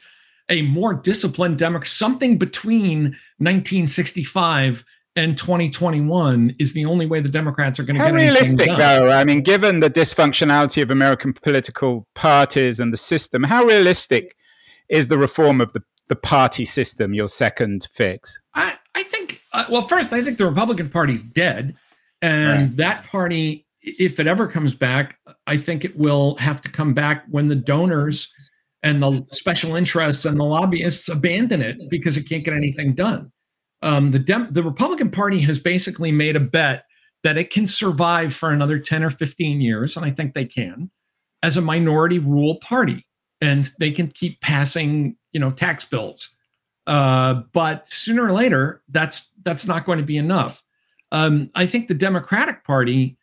[0.50, 3.04] a more disciplined Democrat, something between
[3.40, 4.86] 1965
[5.16, 8.10] and 2021 is the only way the Democrats are going to get.
[8.10, 13.44] How realistic though i mean given the dysfunctionality of american political parties and the system
[13.44, 14.36] how realistic
[14.90, 19.66] is the reform of the, the party system your second fix i, I think uh,
[19.70, 21.76] well first i think the republican party's dead
[22.22, 22.78] and right.
[22.78, 27.24] that party if it ever comes back i think it will have to come back
[27.30, 28.34] when the donors
[28.84, 33.32] and the special interests and the lobbyists abandon it because it can't get anything done
[33.82, 36.86] um, the Dem- the Republican Party has basically made a bet
[37.24, 40.92] that it can survive for another 10 or 15 years, and I think they can,
[41.42, 43.06] as a minority rule party,
[43.42, 46.36] and they can keep passing, you know, tax bills.
[46.88, 50.62] Uh, but sooner or later, that's that's not going to be enough.
[51.12, 53.18] Um, I think the Democratic Party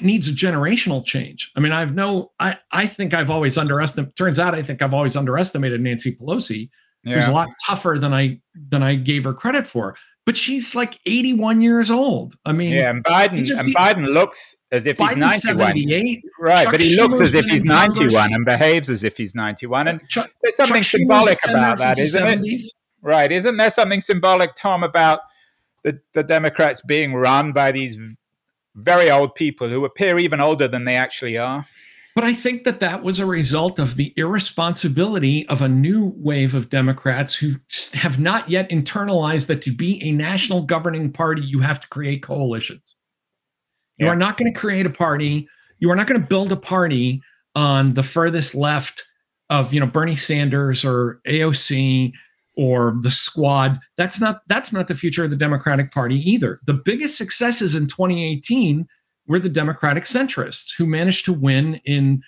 [0.00, 1.50] needs a generational change.
[1.56, 4.16] I mean, I've no, I I think I've always underestimated.
[4.16, 6.70] Turns out, I think I've always underestimated Nancy Pelosi
[7.04, 7.14] yeah.
[7.14, 9.96] who's a lot tougher than I than I gave her credit for.
[10.26, 12.34] But she's like 81 years old.
[12.46, 16.22] I mean, yeah, and Biden and Biden looks as if Biden's he's 91.
[16.40, 19.88] Right, Chuck but he looks as if he's 91 and behaves as if he's 91.
[19.88, 22.42] And Chuck, there's something Chuck symbolic about that, isn't 70s.
[22.42, 22.72] it?
[23.02, 25.20] Right, isn't there something symbolic, Tom, about
[25.82, 27.98] the, the Democrats being run by these
[28.74, 31.66] very old people who appear even older than they actually are?
[32.14, 36.54] But I think that that was a result of the irresponsibility of a new wave
[36.54, 37.56] of Democrats who
[37.94, 42.22] have not yet internalized that to be a national governing party, you have to create
[42.22, 42.94] coalitions.
[43.98, 44.06] Yeah.
[44.06, 45.48] You are not going to create a party.
[45.80, 47.20] You are not going to build a party
[47.56, 49.04] on the furthest left
[49.50, 52.12] of you know Bernie Sanders or AOC
[52.56, 53.80] or the squad.
[53.96, 56.60] That's not that's not the future of the Democratic Party either.
[56.66, 58.86] The biggest successes in 2018
[59.26, 62.22] were the Democratic centrists who managed to win in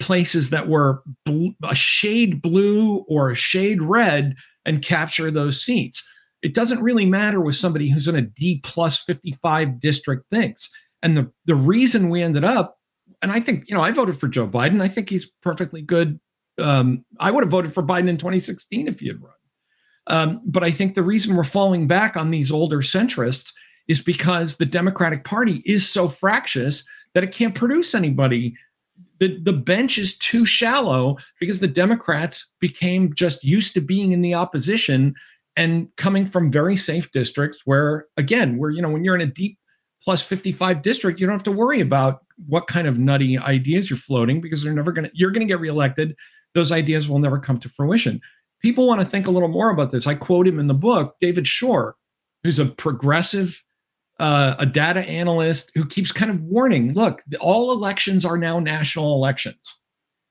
[0.00, 4.34] places that were blue, a shade blue or a shade red
[4.64, 6.06] and capture those seats.
[6.42, 10.72] It doesn't really matter with somebody who's in a D plus 55 district thinks.
[11.02, 12.78] And the, the reason we ended up,
[13.22, 14.80] and I think, you know, I voted for Joe Biden.
[14.80, 16.18] I think he's perfectly good.
[16.58, 19.32] Um, I would have voted for Biden in 2016 if he had run.
[20.08, 23.52] Um, but I think the reason we're falling back on these older centrists
[23.88, 28.54] is because the Democratic Party is so fractious that it can't produce anybody
[29.22, 34.20] the, the bench is too shallow because the Democrats became just used to being in
[34.20, 35.14] the opposition
[35.54, 39.26] and coming from very safe districts where, again, where, you know, when you're in a
[39.26, 39.56] D
[40.02, 43.96] plus 55 district, you don't have to worry about what kind of nutty ideas you're
[43.96, 46.16] floating because they're never going to, you're going to get reelected.
[46.54, 48.20] Those ideas will never come to fruition.
[48.60, 50.08] People want to think a little more about this.
[50.08, 51.94] I quote him in the book, David Shor,
[52.42, 53.62] who's a progressive
[54.22, 59.16] uh, a data analyst who keeps kind of warning look, all elections are now national
[59.16, 59.76] elections.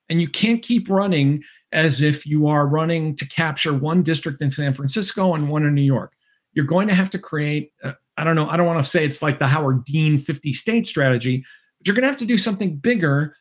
[0.08, 4.50] And you can't keep running as if you are running to capture one district in
[4.50, 6.14] San Francisco and one in New York.
[6.54, 9.04] You're going to have to create, uh, I don't know, I don't want to say
[9.04, 11.44] it's like the Howard Dean 50 state strategy,
[11.78, 13.36] but you're going to have to do something bigger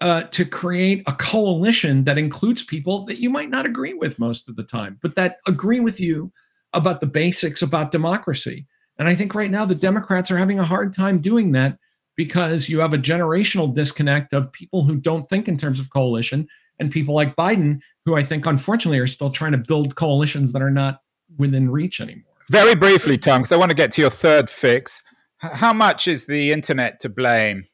[0.00, 4.48] uh, to create a coalition that includes people that you might not agree with most
[4.48, 6.30] of the time, but that agree with you
[6.74, 8.68] about the basics about democracy.
[8.98, 11.78] And I think right now the Democrats are having a hard time doing that
[12.16, 16.48] because you have a generational disconnect of people who don't think in terms of coalition
[16.78, 20.62] and people like Biden, who I think unfortunately are still trying to build coalitions that
[20.62, 21.00] are not
[21.36, 22.32] within reach anymore.
[22.48, 25.02] Very briefly, Tom, because I want to get to your third fix.
[25.38, 27.66] How much is the internet to blame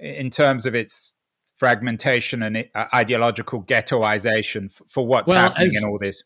[0.00, 1.12] in terms of its
[1.56, 6.22] fragmentation and ideological ghettoization for what's well, happening as, in all this?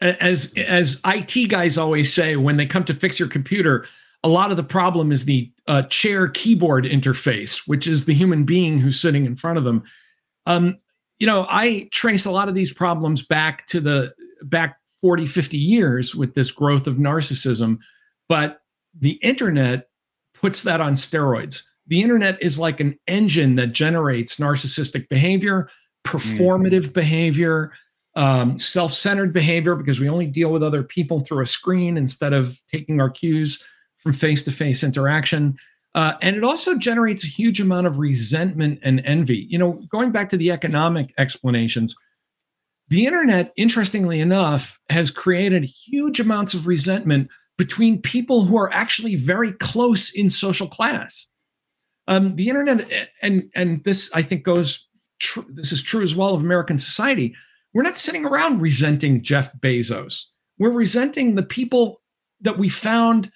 [0.00, 3.86] As as IT guys always say when they come to fix your computer,
[4.22, 8.44] a lot of the problem is the uh, chair keyboard interface, which is the human
[8.44, 9.82] being who's sitting in front of them.
[10.46, 10.78] Um,
[11.18, 15.56] you know, I trace a lot of these problems back to the back 40, 50
[15.56, 17.78] years with this growth of narcissism,
[18.28, 18.60] but
[18.98, 19.88] the internet
[20.34, 21.62] puts that on steroids.
[21.86, 25.68] The internet is like an engine that generates narcissistic behavior,
[26.04, 26.92] performative mm-hmm.
[26.92, 27.72] behavior,
[28.16, 32.32] um, self centered behavior because we only deal with other people through a screen instead
[32.32, 33.62] of taking our cues
[33.98, 35.56] from face to face interaction.
[35.94, 39.46] Uh, and it also generates a huge amount of resentment and envy.
[39.48, 41.94] You know, going back to the economic explanations,
[42.88, 49.16] the internet, interestingly enough, has created huge amounts of resentment between people who are actually
[49.16, 51.32] very close in social class.
[52.08, 54.86] Um, the internet, and and this I think goes.
[55.18, 57.34] Tr- this is true as well of American society.
[57.76, 60.28] We're not sitting around resenting Jeff Bezos.
[60.58, 62.00] We're resenting the people
[62.40, 63.30] that we found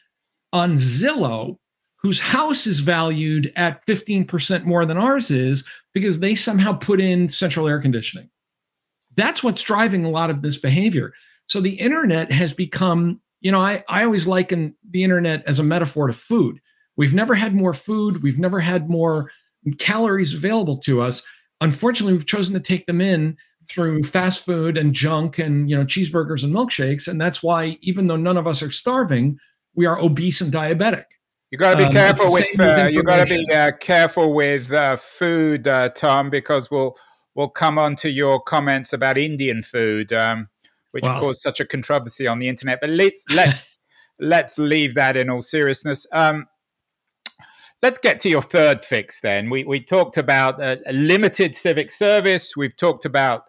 [0.51, 1.59] on Zillow
[1.97, 7.29] whose house is valued at 15% more than ours is because they somehow put in
[7.29, 8.31] central air conditioning.
[9.15, 11.13] That's what's driving a lot of this behavior.
[11.47, 15.63] So the internet has become, you know, I, I always liken the internet as a
[15.63, 16.61] metaphor to food.
[16.97, 19.31] We've never had more food, we've never had more
[19.79, 21.27] calories available to us.
[21.61, 23.37] Unfortunately, we've chosen to take them in
[23.71, 28.07] through fast food and junk and you know cheeseburgers and milkshakes and that's why even
[28.07, 29.39] though none of us are starving
[29.75, 31.05] we are obese and diabetic
[31.51, 34.73] you got to be um, careful with, uh, you got to be uh, careful with
[34.73, 36.97] uh, food uh, tom because we'll
[37.35, 40.49] we'll come on to your comments about indian food um,
[40.91, 41.21] which wow.
[41.21, 43.79] caused such a controversy on the internet but let's let's
[44.19, 46.47] let's leave that in all seriousness um,
[47.83, 49.49] let's get to your third fix then.
[49.49, 52.55] We, we talked about a limited civic service.
[52.55, 53.45] We've talked about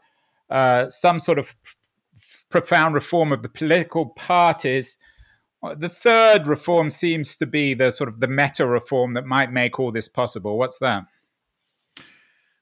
[0.51, 1.55] uh, some sort of
[2.49, 4.97] profound reform of the political parties.
[5.77, 9.79] The third reform seems to be the sort of the meta reform that might make
[9.79, 10.57] all this possible.
[10.57, 11.05] What's that?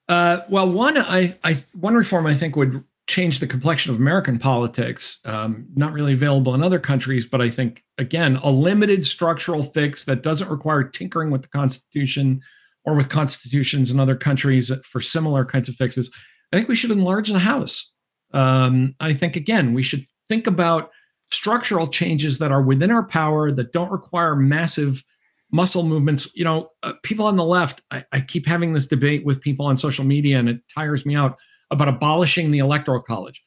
[0.08, 4.38] Uh, well, one I, I one reform I think would change the complexion of American
[4.38, 5.20] politics.
[5.26, 10.06] Um, not really available in other countries, but I think again a limited structural fix
[10.06, 12.42] that doesn't require tinkering with the Constitution
[12.86, 16.14] or with constitutions in other countries for similar kinds of fixes.
[16.52, 17.94] I think we should enlarge the House.
[18.34, 20.92] Um, I think, again, we should think about
[21.32, 25.04] structural changes that are within our power that don't require massive
[25.52, 26.36] muscle movements.
[26.36, 29.66] You know, uh, people on the left, I, I keep having this debate with people
[29.66, 31.38] on social media and it tires me out
[31.72, 33.44] about abolishing the electoral college.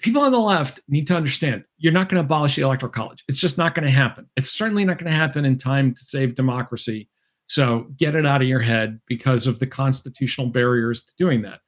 [0.00, 3.24] People on the left need to understand you're not going to abolish the electoral college.
[3.28, 4.28] It's just not going to happen.
[4.36, 7.08] It's certainly not going to happen in time to save democracy.
[7.46, 11.60] So get it out of your head because of the constitutional barriers to doing that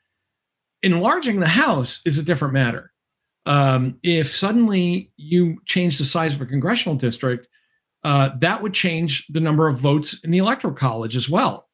[0.83, 2.93] enlarging the house is a different matter.
[3.47, 7.49] Um, if suddenly you change the size of a congressional district,
[8.05, 11.68] uh, that would change the number of votes in the electoral college as well.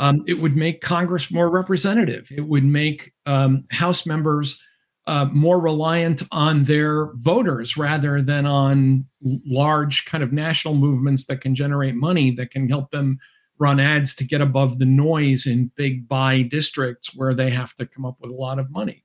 [0.00, 2.28] Um, it would make Congress more representative.
[2.30, 4.62] It would make um, House members
[5.08, 11.40] uh, more reliant on their voters rather than on large kind of national movements that
[11.40, 13.18] can generate money that can help them
[13.58, 17.86] run ads to get above the noise in big buy districts where they have to
[17.86, 19.04] come up with a lot of money.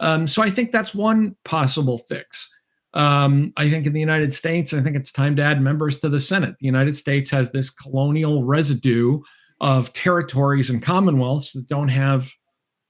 [0.00, 2.52] Um, so I think that's one possible fix.
[2.94, 6.08] Um, I think in the United States, I think it's time to add members to
[6.08, 6.56] the Senate.
[6.60, 9.20] The United States has this colonial residue
[9.60, 12.32] of territories and commonwealths that don't have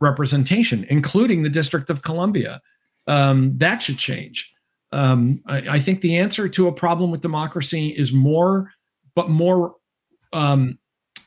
[0.01, 2.61] representation, including the District of Columbia.
[3.07, 4.53] Um, that should change.
[4.91, 8.71] Um, I, I, think the answer to a problem with democracy is more,
[9.15, 9.75] but more
[10.35, 10.79] um,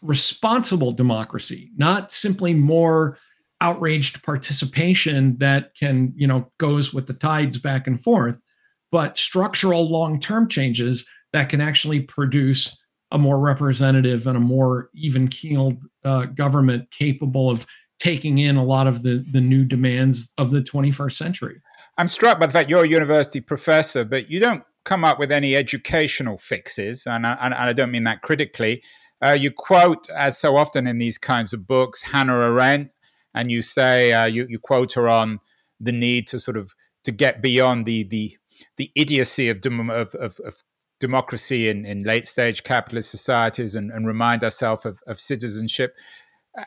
[0.06, 3.18] responsible democracy, not simply more
[3.62, 8.40] outraged participation that can, you know, goes with the tides back and forth,
[8.92, 12.82] but structural long-term changes that can actually produce
[13.12, 17.66] a more representative and a more even-keeled uh, government capable of
[18.00, 21.62] taking in a lot of the the new demands of the 21st century.
[21.98, 25.32] I'm struck by the fact you're a university professor, but you don't come up with
[25.32, 28.84] any educational fixes, and I, and I don't mean that critically.
[29.26, 32.92] Uh, you quote, as so often in these kinds of books, Hannah Arendt,
[33.34, 35.40] and you say uh, you, you quote her on
[35.80, 36.74] the need to sort of
[37.04, 38.38] to get beyond the the
[38.78, 40.64] the idiocy of, dem- of, of, of
[41.00, 45.94] democracy in, in late stage capitalist societies and, and remind ourselves of, of, citizenship.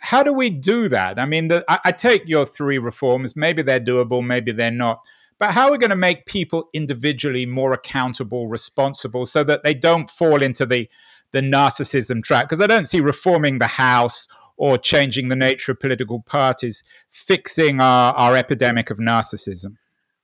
[0.02, 1.18] How do we do that?
[1.18, 3.34] I mean, the, I, I, take your three reforms.
[3.34, 5.00] Maybe they're doable, maybe they're not.
[5.38, 9.72] But how are we going to make people individually more accountable, responsible, so that they
[9.72, 10.90] don't fall into the
[11.32, 12.46] the narcissism trap?
[12.46, 17.80] Because I don't see reforming the House or changing the nature of political parties fixing
[17.80, 19.76] our, our epidemic of narcissism.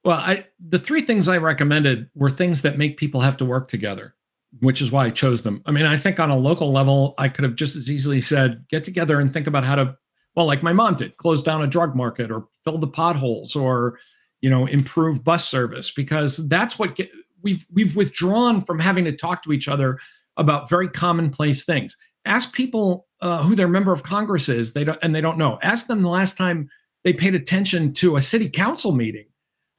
[0.05, 3.69] Well, I, the three things I recommended were things that make people have to work
[3.69, 4.15] together,
[4.61, 5.63] which is why I chose them.
[5.65, 8.67] I mean, I think on a local level, I could have just as easily said,
[8.69, 9.97] get together and think about how to,
[10.37, 13.99] well, like my mom did, close down a drug market or fill the potholes or,
[14.43, 19.13] you know, improve bus service because that's what get, we've we've withdrawn from having to
[19.13, 19.99] talk to each other
[20.37, 21.97] about very commonplace things.
[22.25, 25.59] Ask people uh, who their member of Congress is, they don't, and they don't know.
[25.63, 26.69] Ask them the last time
[27.05, 29.27] they paid attention to a city council meeting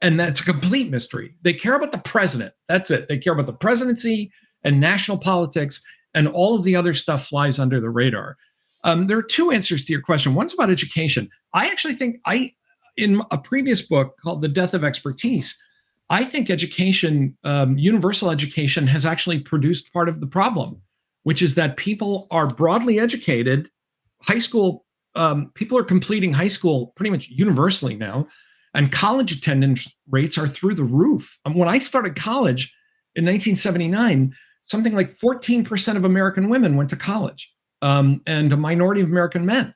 [0.02, 1.34] and that's a complete mystery.
[1.42, 2.54] They care about the president.
[2.68, 3.08] That's it.
[3.08, 4.30] They care about the presidency
[4.62, 5.82] and national politics,
[6.14, 8.36] and all of the other stuff flies under the radar.
[8.84, 10.34] Um, there are two answers to your question.
[10.34, 11.28] One's about education.
[11.54, 12.52] I actually think I,
[12.96, 15.60] in a previous book called "The Death of Expertise,"
[16.08, 20.80] I think education, um, universal education, has actually produced part of the problem,
[21.24, 23.70] which is that people are broadly educated.
[24.22, 24.84] High school
[25.14, 28.26] um, people are completing high school pretty much universally now
[28.76, 31.38] and college attendance rates are through the roof.
[31.46, 32.74] Um, when I started college
[33.14, 39.00] in 1979, something like 14% of American women went to college um, and a minority
[39.00, 39.74] of American men.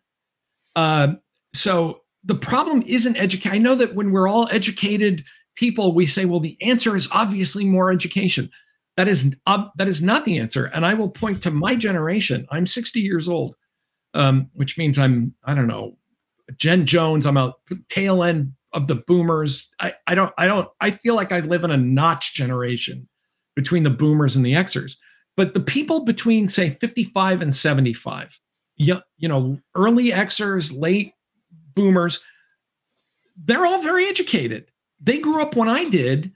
[0.77, 1.15] Uh,
[1.55, 3.53] so the problem isn't education.
[3.53, 5.25] I know that when we're all educated
[5.61, 8.51] people, we say, well, the answer is obviously more education.
[8.97, 10.67] That is uh, that is not the answer.
[10.67, 12.47] And I will point to my generation.
[12.51, 13.55] I'm 60 years old,
[14.15, 15.97] um, which means I'm I don't know
[16.57, 17.27] Gen Jones.
[17.27, 17.55] I'm a
[17.89, 19.73] tail end of the boomers.
[19.79, 23.09] I, I don't I don't I feel like I live in a notch generation
[23.55, 24.97] between the boomers and the Xers.
[25.37, 28.41] But the people between say 55 and 75,
[28.77, 31.15] you, you know, early Xers, late
[31.75, 32.21] boomers,
[33.43, 34.70] they're all very educated.
[35.01, 36.33] They grew up when I did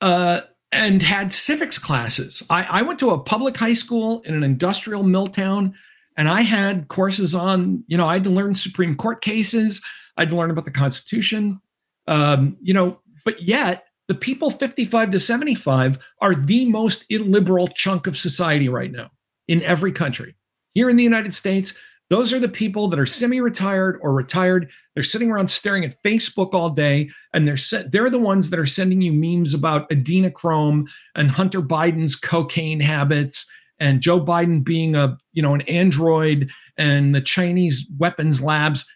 [0.00, 2.42] uh, and had civics classes.
[2.50, 5.74] I, I went to a public high school in an industrial mill town,
[6.16, 9.82] and I had courses on, you know, I had to learn Supreme Court cases.
[10.16, 11.60] I had to learn about the Constitution.
[12.08, 18.06] Um, you know, but yet the people 55 to 75 are the most illiberal chunk
[18.06, 19.10] of society right now
[19.48, 20.34] in every country.
[20.74, 21.76] Here in the United States,
[22.12, 24.70] those are the people that are semi-retired or retired.
[24.92, 28.60] They're sitting around staring at Facebook all day, and they're se- they're the ones that
[28.60, 33.50] are sending you memes about adrenochrome and Hunter Biden's cocaine habits
[33.80, 38.86] and Joe Biden being a you know an android and the Chinese weapons labs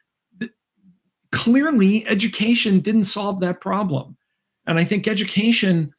[1.32, 4.14] clearly education didn't solve that problem.
[4.66, 5.90] And I think education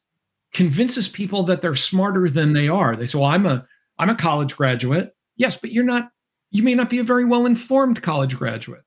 [0.54, 2.96] convinces people that they're smarter than they are.
[2.96, 3.66] They say, "Well, I'm a
[3.98, 6.12] I'm a college graduate." Yes, but you're not
[6.52, 8.84] you may not be a very well informed college graduate.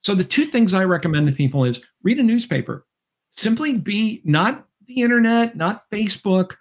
[0.00, 2.86] So the two things I recommend to people is read a newspaper.
[3.30, 6.56] Simply be not the internet, not Facebook.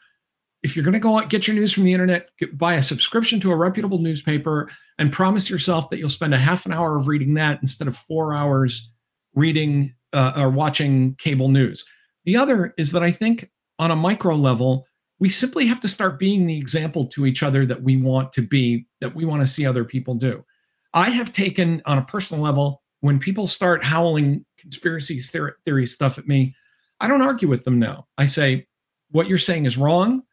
[0.64, 2.84] If you're going to go out, get your news from the internet, get, buy a
[2.84, 6.98] subscription to a reputable newspaper and promise yourself that you'll spend a half an hour
[6.98, 8.92] of reading that instead of 4 hours
[9.36, 11.86] reading uh, or watching cable news.
[12.24, 14.88] The other is that I think on a micro level,
[15.20, 18.42] we simply have to start being the example to each other that we want to
[18.42, 20.44] be, that we want to see other people do.
[20.94, 25.20] I have taken on a personal level, when people start howling conspiracy
[25.64, 26.56] theory stuff at me,
[27.00, 28.08] I don't argue with them now.
[28.18, 28.66] I say,
[29.12, 30.24] what you're saying is wrong.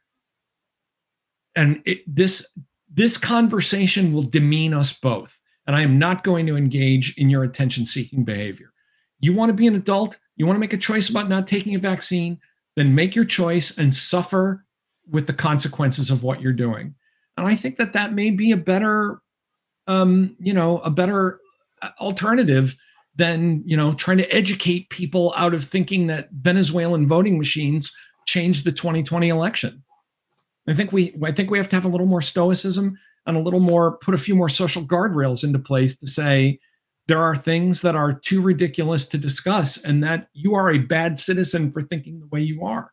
[1.55, 2.47] And it, this
[2.91, 5.39] this conversation will demean us both.
[5.67, 8.73] And I am not going to engage in your attention seeking behavior.
[9.21, 11.75] You want to be an adult, you want to make a choice about not taking
[11.75, 12.41] a vaccine,
[12.77, 14.65] then make your choice and suffer
[15.11, 16.95] with the consequences of what you're doing.
[17.37, 19.21] And I think that that may be a better,
[19.87, 21.41] um, you know, a better
[21.81, 22.77] uh, alternative
[23.17, 27.95] than you know trying to educate people out of thinking that Venezuelan voting machines
[28.27, 29.83] changed the 2020 election.
[30.69, 33.41] I think we I think we have to have a little more stoicism and a
[33.41, 36.59] little more put a few more social guardrails into place to say
[37.09, 41.19] there are things that are too ridiculous to discuss and that you are a bad
[41.19, 42.93] citizen for thinking the way you are.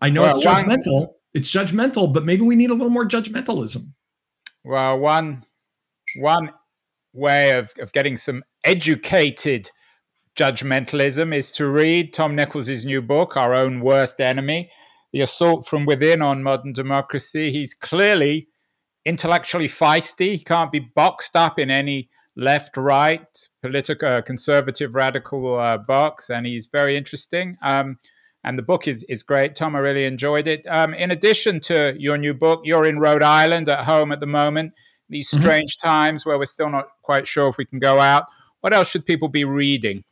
[0.00, 1.14] I know well, it's judgmental.
[1.36, 3.92] It's judgmental, but maybe we need a little more judgmentalism.
[4.64, 5.44] Well, one
[6.20, 6.50] one
[7.12, 9.70] way of, of getting some educated
[10.34, 14.70] judgmentalism is to read Tom Nichols' new book, Our Own Worst Enemy
[15.12, 17.50] The Assault from Within on Modern Democracy.
[17.50, 18.48] He's clearly
[19.04, 20.32] intellectually feisty.
[20.32, 26.30] He can't be boxed up in any left right political uh, conservative radical uh, box
[26.30, 27.98] and he's very interesting um,
[28.46, 31.94] and the book is is great tom i really enjoyed it um, in addition to
[31.98, 34.72] your new book you're in rhode island at home at the moment
[35.10, 35.40] these mm-hmm.
[35.42, 35.88] strange mm-hmm.
[35.88, 38.24] times where we're still not quite sure if we can go out
[38.60, 40.02] what else should people be reading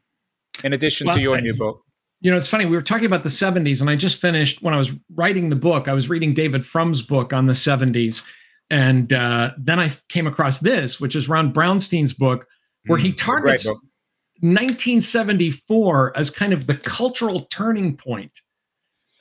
[0.63, 1.83] in addition well, to your new book?
[2.21, 2.65] You know, it's funny.
[2.67, 5.57] We were talking about the 70s, and I just finished when I was writing the
[5.57, 8.25] book, I was reading David Frum's book on the 70s.
[8.71, 12.47] And uh, then I came across this, which is Ron Brownstein's book,
[12.87, 13.69] where he mm, targets
[14.45, 18.41] 1974 as kind of the cultural turning point.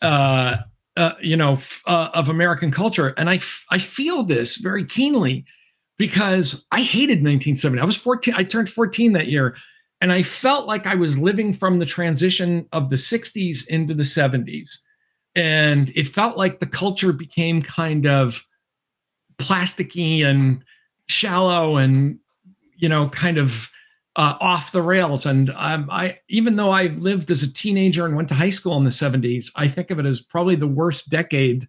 [0.02, 0.58] Uh,
[0.96, 1.58] uh, you know,
[1.88, 3.16] uh, of American culture.
[3.18, 5.44] And I, f- I feel this very keenly
[5.98, 7.82] because I hated 1970.
[7.82, 8.36] I was 14.
[8.36, 9.56] I turned 14 that year.
[10.02, 14.04] And I felt like I was living from the transition of the 60s into the
[14.04, 14.78] 70s.
[15.34, 18.46] And it felt like the culture became kind of
[19.38, 20.64] plasticky and
[21.08, 22.20] shallow and,
[22.76, 23.72] you know, kind of
[24.16, 25.26] uh, off the rails.
[25.26, 28.78] And um, I, even though I lived as a teenager and went to high school
[28.78, 31.68] in the 70s, I think of it as probably the worst decade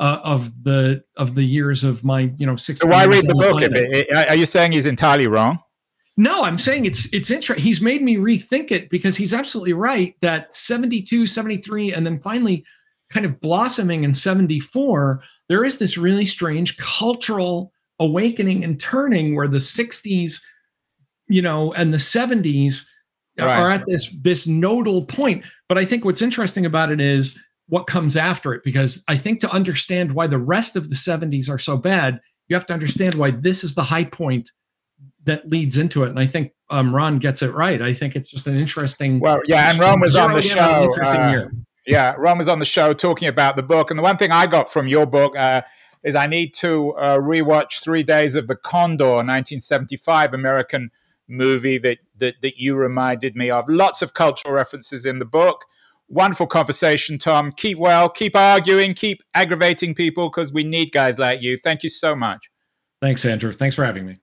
[0.00, 2.56] uh, of the of the years of my you know.
[2.56, 3.62] So why read the book?
[3.62, 5.60] If it, are you saying he's entirely wrong?
[6.16, 7.64] No, I'm saying it's it's interesting.
[7.64, 12.64] He's made me rethink it because he's absolutely right that 72, 73, and then finally
[13.10, 19.46] kind of blossoming in 74, there is this really strange cultural awakening and turning where
[19.46, 20.42] the 60s,
[21.28, 22.82] you know, and the 70s
[23.38, 23.58] right.
[23.58, 25.44] are at this this nodal point.
[25.68, 29.40] But I think what's interesting about it is what comes after it because I think
[29.40, 33.14] to understand why the rest of the 70s are so bad, you have to understand
[33.14, 34.50] why this is the high point
[35.24, 36.10] that leads into it.
[36.10, 37.80] And I think um, Ron gets it right.
[37.80, 39.20] I think it's just an interesting.
[39.20, 40.94] Well, yeah, and Ron was on the show.
[41.02, 41.46] Uh,
[41.86, 43.90] yeah, Ron was on the show talking about the book.
[43.90, 45.62] And the one thing I got from your book uh,
[46.02, 50.90] is I need to uh, rewatch Three Days of the Condor, 1975 American
[51.28, 53.68] movie that, that that you reminded me of.
[53.68, 55.64] Lots of cultural references in the book.
[56.08, 57.52] Wonderful conversation, Tom.
[57.52, 61.58] Keep well, keep arguing, keep aggravating people because we need guys like you.
[61.62, 62.50] Thank you so much.
[63.00, 63.52] Thanks, Andrew.
[63.52, 64.18] Thanks for having me.